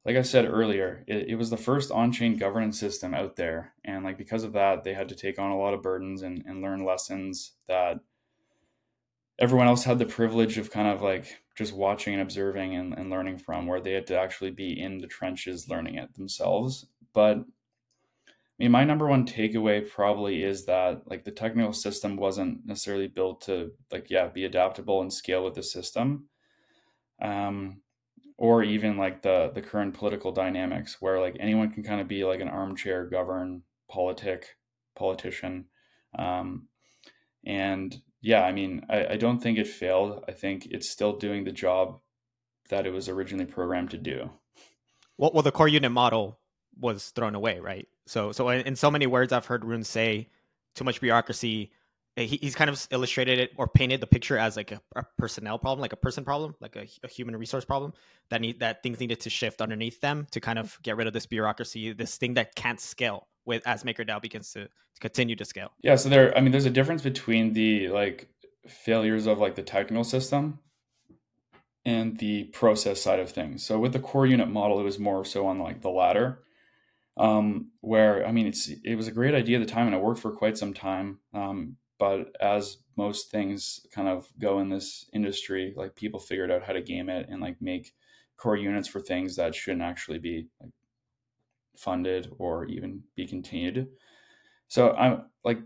[0.05, 4.03] like I said earlier, it, it, was the first on-chain governance system out there, and
[4.03, 6.63] like because of that, they had to take on a lot of burdens and, and
[6.63, 8.01] learn lessons that
[9.41, 13.11] everyone else had the privilege of kind of like just watching and observing and, and
[13.11, 16.87] learning from, where they had to actually be in the trenches learning it themselves.
[17.13, 22.67] But I mean, my number one takeaway probably is that like the technical system wasn't
[22.67, 26.29] necessarily built to like yeah be adaptable and scale with the system.
[27.23, 27.81] Um,
[28.37, 32.25] or even like the the current political dynamics where like anyone can kind of be
[32.25, 34.57] like an armchair govern politic
[34.97, 35.67] politician
[36.19, 36.67] um,
[37.45, 40.25] and yeah i mean I, I don't think it failed.
[40.29, 42.01] I think it's still doing the job
[42.69, 44.31] that it was originally programmed to do.
[45.19, 46.39] Well, well the core unit model
[46.79, 47.89] was thrown away right?
[48.07, 50.29] So so in so many words i've heard rune say
[50.75, 51.73] too much bureaucracy.
[52.17, 55.59] He, he's kind of illustrated it or painted the picture as like a, a personnel
[55.59, 57.95] problem, like a person problem, like a, a, human resource problem
[58.29, 61.13] that need that things needed to shift underneath them to kind of get rid of
[61.13, 65.45] this bureaucracy, this thing that can't scale with as MakerDAO begins to, to continue to
[65.45, 65.73] scale.
[65.83, 68.29] Yeah, so there, I mean, there's a difference between the like
[68.67, 70.59] failures of like the technical system
[71.85, 73.65] and the process side of things.
[73.65, 76.43] So with the core unit model, it was more so on like the latter.
[77.17, 80.03] Um, where I mean, it's it was a great idea at the time, and it
[80.03, 81.19] worked for quite some time.
[81.35, 86.63] Um, but as most things kind of go in this industry, like people figured out
[86.63, 87.93] how to game it and like make
[88.37, 90.71] core units for things that shouldn't actually be like
[91.77, 93.89] funded or even be continued.
[94.69, 95.59] So I'm like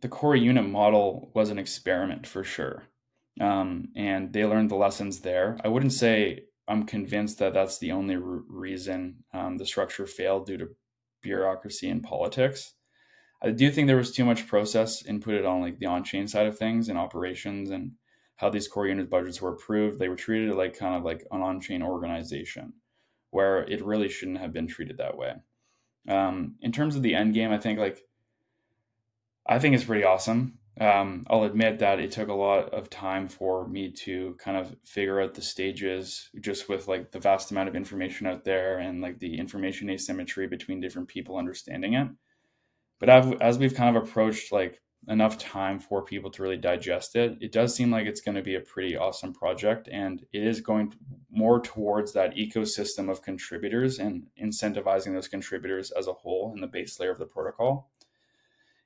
[0.00, 2.84] the core unit model was an experiment for sure.
[3.40, 5.56] Um, and they learned the lessons there.
[5.64, 10.46] I wouldn't say I'm convinced that that's the only r- reason um, the structure failed
[10.46, 10.68] due to
[11.22, 12.74] bureaucracy and politics.
[13.42, 16.58] I do think there was too much process inputted on like the on-chain side of
[16.58, 17.92] things and operations and
[18.36, 19.98] how these core unit budgets were approved.
[19.98, 22.72] They were treated like kind of like an on-chain organization,
[23.32, 25.34] where it really shouldn't have been treated that way.
[26.08, 27.98] Um, in terms of the end game, I think like
[29.46, 30.58] I think it's pretty awesome.
[30.80, 34.74] Um, I'll admit that it took a lot of time for me to kind of
[34.86, 39.02] figure out the stages, just with like the vast amount of information out there and
[39.02, 42.08] like the information asymmetry between different people understanding it
[43.02, 47.36] but as we've kind of approached like enough time for people to really digest it,
[47.40, 49.88] it does seem like it's going to be a pretty awesome project.
[49.90, 50.94] And it is going
[51.30, 56.68] more towards that ecosystem of contributors and incentivizing those contributors as a whole in the
[56.68, 57.90] base layer of the protocol.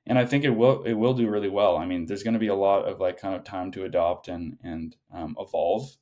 [0.07, 1.77] And I think it will it will do really well.
[1.77, 4.29] I mean, there's going to be a lot of like kind of time to adopt
[4.29, 5.97] and and um, evolve.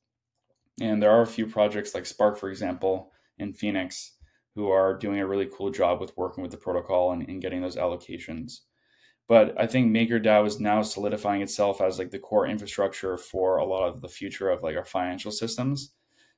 [0.79, 4.13] And there are a few projects like Spark, for example, in Phoenix
[4.53, 7.61] who are doing a really cool job with working with the protocol and, and getting
[7.61, 8.59] those allocations.
[9.27, 13.65] But I think MakerDAO is now solidifying itself as like the core infrastructure for a
[13.65, 15.93] lot of the future of like our financial systems.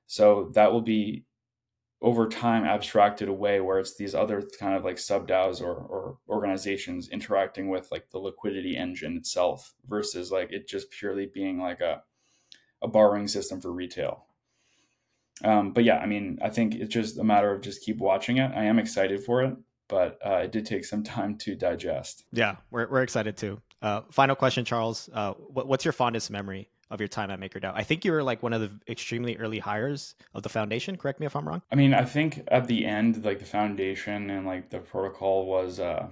[0.05, 1.25] So that will be
[2.01, 6.17] over time abstracted away where it's these other kind of like sub DAOs or, or
[6.29, 11.81] organizations interacting with like the liquidity engine itself versus like it just purely being like
[11.81, 12.01] a,
[12.83, 14.25] a borrowing system for retail.
[15.43, 18.38] Um, but yeah, I mean, I think it's just a matter of just keep watching
[18.38, 18.51] it.
[18.55, 19.55] I am excited for it,
[19.88, 22.25] but uh, it did take some time to digest.
[22.31, 23.61] Yeah, we're, we're excited too.
[23.81, 25.09] Uh, final question, Charles.
[25.13, 27.71] Uh, what, what's your fondest memory of your time at MakerDAO?
[27.75, 30.97] I think you were like one of the extremely early hires of the foundation.
[30.97, 31.61] Correct me if I'm wrong.
[31.71, 35.79] I mean, I think at the end, like the foundation and like the protocol was
[35.79, 36.07] uh,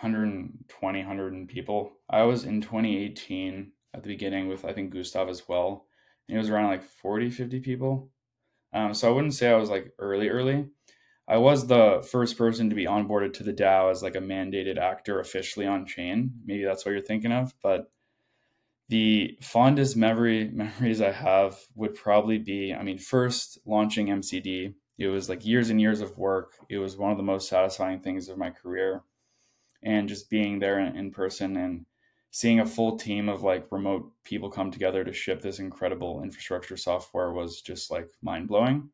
[0.00, 1.92] 120, 100 people.
[2.08, 5.86] I was in 2018 at the beginning with I think Gustav as well.
[6.28, 8.10] And it was around like 40, 50 people.
[8.72, 10.66] Um, so I wouldn't say I was like early, early.
[11.28, 14.78] I was the first person to be onboarded to the DAO as like a mandated
[14.78, 16.32] actor officially on chain.
[16.44, 17.90] Maybe that's what you're thinking of, but
[18.88, 24.74] the fondest memory memories I have would probably be, I mean, first launching MCD.
[24.98, 26.52] It was like years and years of work.
[26.68, 29.02] It was one of the most satisfying things of my career,
[29.82, 31.86] and just being there in, person and
[32.30, 36.76] seeing a full team of like remote people come together to ship this incredible infrastructure
[36.76, 38.90] software was just like mind blowing.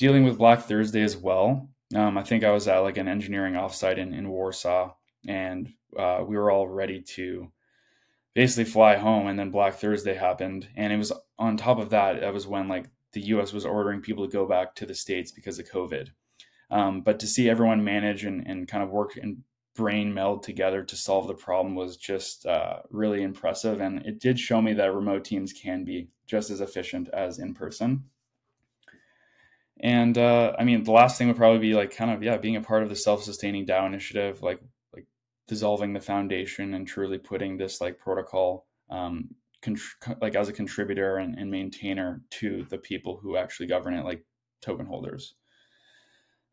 [0.00, 1.68] Dealing with Black Thursday as well.
[1.94, 4.94] Um, I think I was at like an engineering offsite in, in Warsaw,
[5.28, 7.52] and uh, we were all ready to
[8.34, 10.66] basically fly home and then black thursday happened.
[10.74, 14.00] And it was on top of that that was when like the us was ordering
[14.00, 16.08] people to go back to the states because of covid.
[16.70, 19.42] Um, but to see everyone manage and, and kind of work and
[19.76, 23.82] brain meld together to solve the problem was just uh, really impressive.
[23.82, 27.52] And it did show me that remote teams can be just as efficient as in
[27.52, 28.04] person
[29.80, 32.56] and uh, i mean the last thing would probably be like kind of yeah being
[32.56, 34.60] a part of the self-sustaining dao initiative like
[34.94, 35.06] like
[35.48, 39.28] dissolving the foundation and truly putting this like protocol um,
[40.20, 44.24] like as a contributor and, and, maintainer to the people who actually govern it, like
[44.60, 45.34] token holders.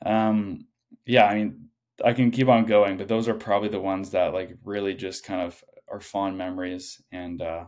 [0.05, 0.67] Um,
[1.05, 1.69] yeah, I mean,
[2.03, 5.23] I can keep on going, but those are probably the ones that like really just
[5.23, 7.01] kind of are fond memories.
[7.11, 7.65] And uh,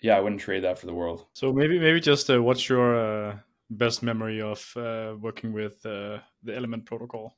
[0.00, 1.26] yeah, I wouldn't trade that for the world.
[1.34, 3.36] So maybe maybe just uh, what's your uh,
[3.70, 7.36] best memory of uh, working with uh, the Element protocol?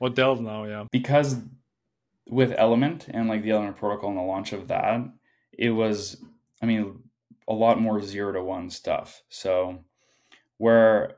[0.00, 0.84] Or DELV now, yeah.
[0.92, 1.36] Because
[2.28, 5.00] with Element and like the Element protocol and the launch of that,
[5.52, 6.22] it was,
[6.62, 7.02] I mean,
[7.48, 9.22] a lot more zero to one stuff.
[9.28, 9.84] So
[10.58, 11.16] where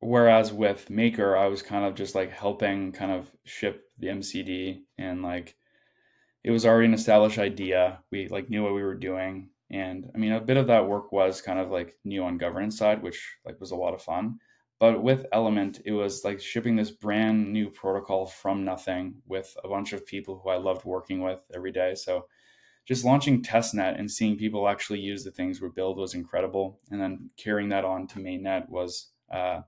[0.00, 4.82] whereas with Maker, I was kind of just like helping kind of ship the MCD
[4.98, 5.56] and like
[6.42, 8.00] it was already an established idea.
[8.10, 9.48] We like knew what we were doing.
[9.74, 12.78] And I mean, a bit of that work was kind of like new on governance
[12.78, 14.38] side, which like was a lot of fun.
[14.78, 19.68] But with Element, it was like shipping this brand new protocol from nothing with a
[19.68, 21.96] bunch of people who I loved working with every day.
[21.96, 22.26] So
[22.86, 26.78] just launching testnet and seeing people actually use the things we build was incredible.
[26.92, 29.62] And then carrying that on to mainnet was uh,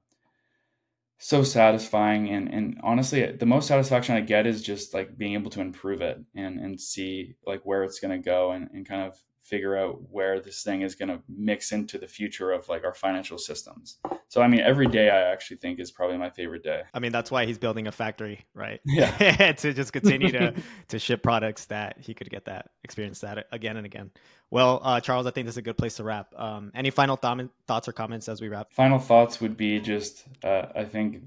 [1.19, 2.29] so satisfying.
[2.31, 6.01] And, and honestly, the most satisfaction I get is just like being able to improve
[6.01, 9.77] it and, and see like where it's going to go and, and kind of figure
[9.77, 13.39] out where this thing is going to mix into the future of like our financial
[13.39, 13.99] systems.
[14.29, 16.83] So I mean every day I actually think is probably my favorite day.
[16.93, 18.81] I mean that's why he's building a factory, right?
[18.85, 19.53] Yeah.
[19.53, 20.55] to just continue to
[20.89, 24.11] to ship products that he could get that experience that again and again.
[24.51, 26.33] Well, uh, Charles, I think this is a good place to wrap.
[26.37, 28.73] Um, any final th- thoughts or comments as we wrap?
[28.73, 31.23] Final thoughts would be just uh, I think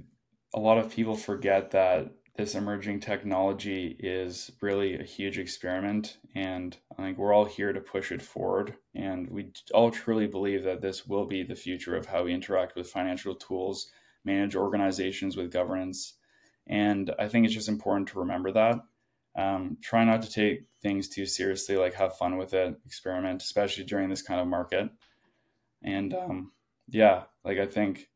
[0.53, 6.77] a lot of people forget that this emerging technology is really a huge experiment and
[6.97, 10.81] i think we're all here to push it forward and we all truly believe that
[10.81, 13.91] this will be the future of how we interact with financial tools
[14.23, 16.13] manage organizations with governance
[16.67, 18.79] and i think it's just important to remember that.
[19.37, 23.83] Um, try not to take things too seriously like have fun with it experiment especially
[23.83, 24.89] during this kind of market.
[25.83, 26.51] And um,
[26.89, 28.09] yeah like i think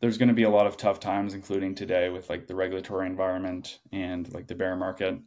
[0.00, 3.06] there's going to be a lot of tough times, including today with like the regulatory
[3.06, 5.18] environment and like the bear market.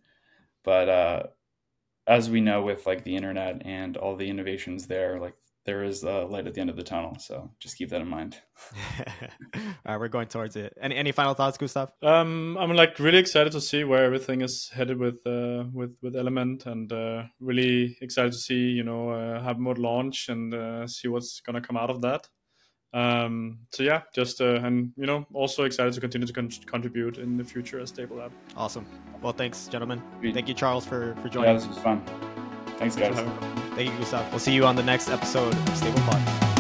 [0.63, 1.24] But uh,
[2.07, 6.03] as we know with like the internet and all the innovations there, like there is
[6.03, 7.17] a light at the end of the tunnel.
[7.19, 8.38] So just keep that in mind.
[9.55, 10.74] all right, we're going towards it.
[10.82, 11.91] Any any final thoughts, Gustav?
[12.01, 16.15] Um, I'm like really excited to see where everything is headed with uh, with with
[16.15, 20.88] Element, and uh, really excited to see you know uh, have more launch and uh,
[20.88, 22.28] see what's gonna come out of that
[22.93, 27.17] um, so yeah, just uh, and you know also excited to continue to con- contribute
[27.17, 28.31] in the future as StableLab.
[28.57, 28.85] Awesome.
[29.21, 30.01] Well, thanks, gentlemen.
[30.21, 31.49] Thank you, Charles, for for joining.
[31.49, 32.03] Yeah, this was fun.
[32.77, 33.15] Thanks, guys.
[33.75, 34.29] Thank you, Gustav.
[34.31, 36.51] We'll see you on the next episode of Stable Pod.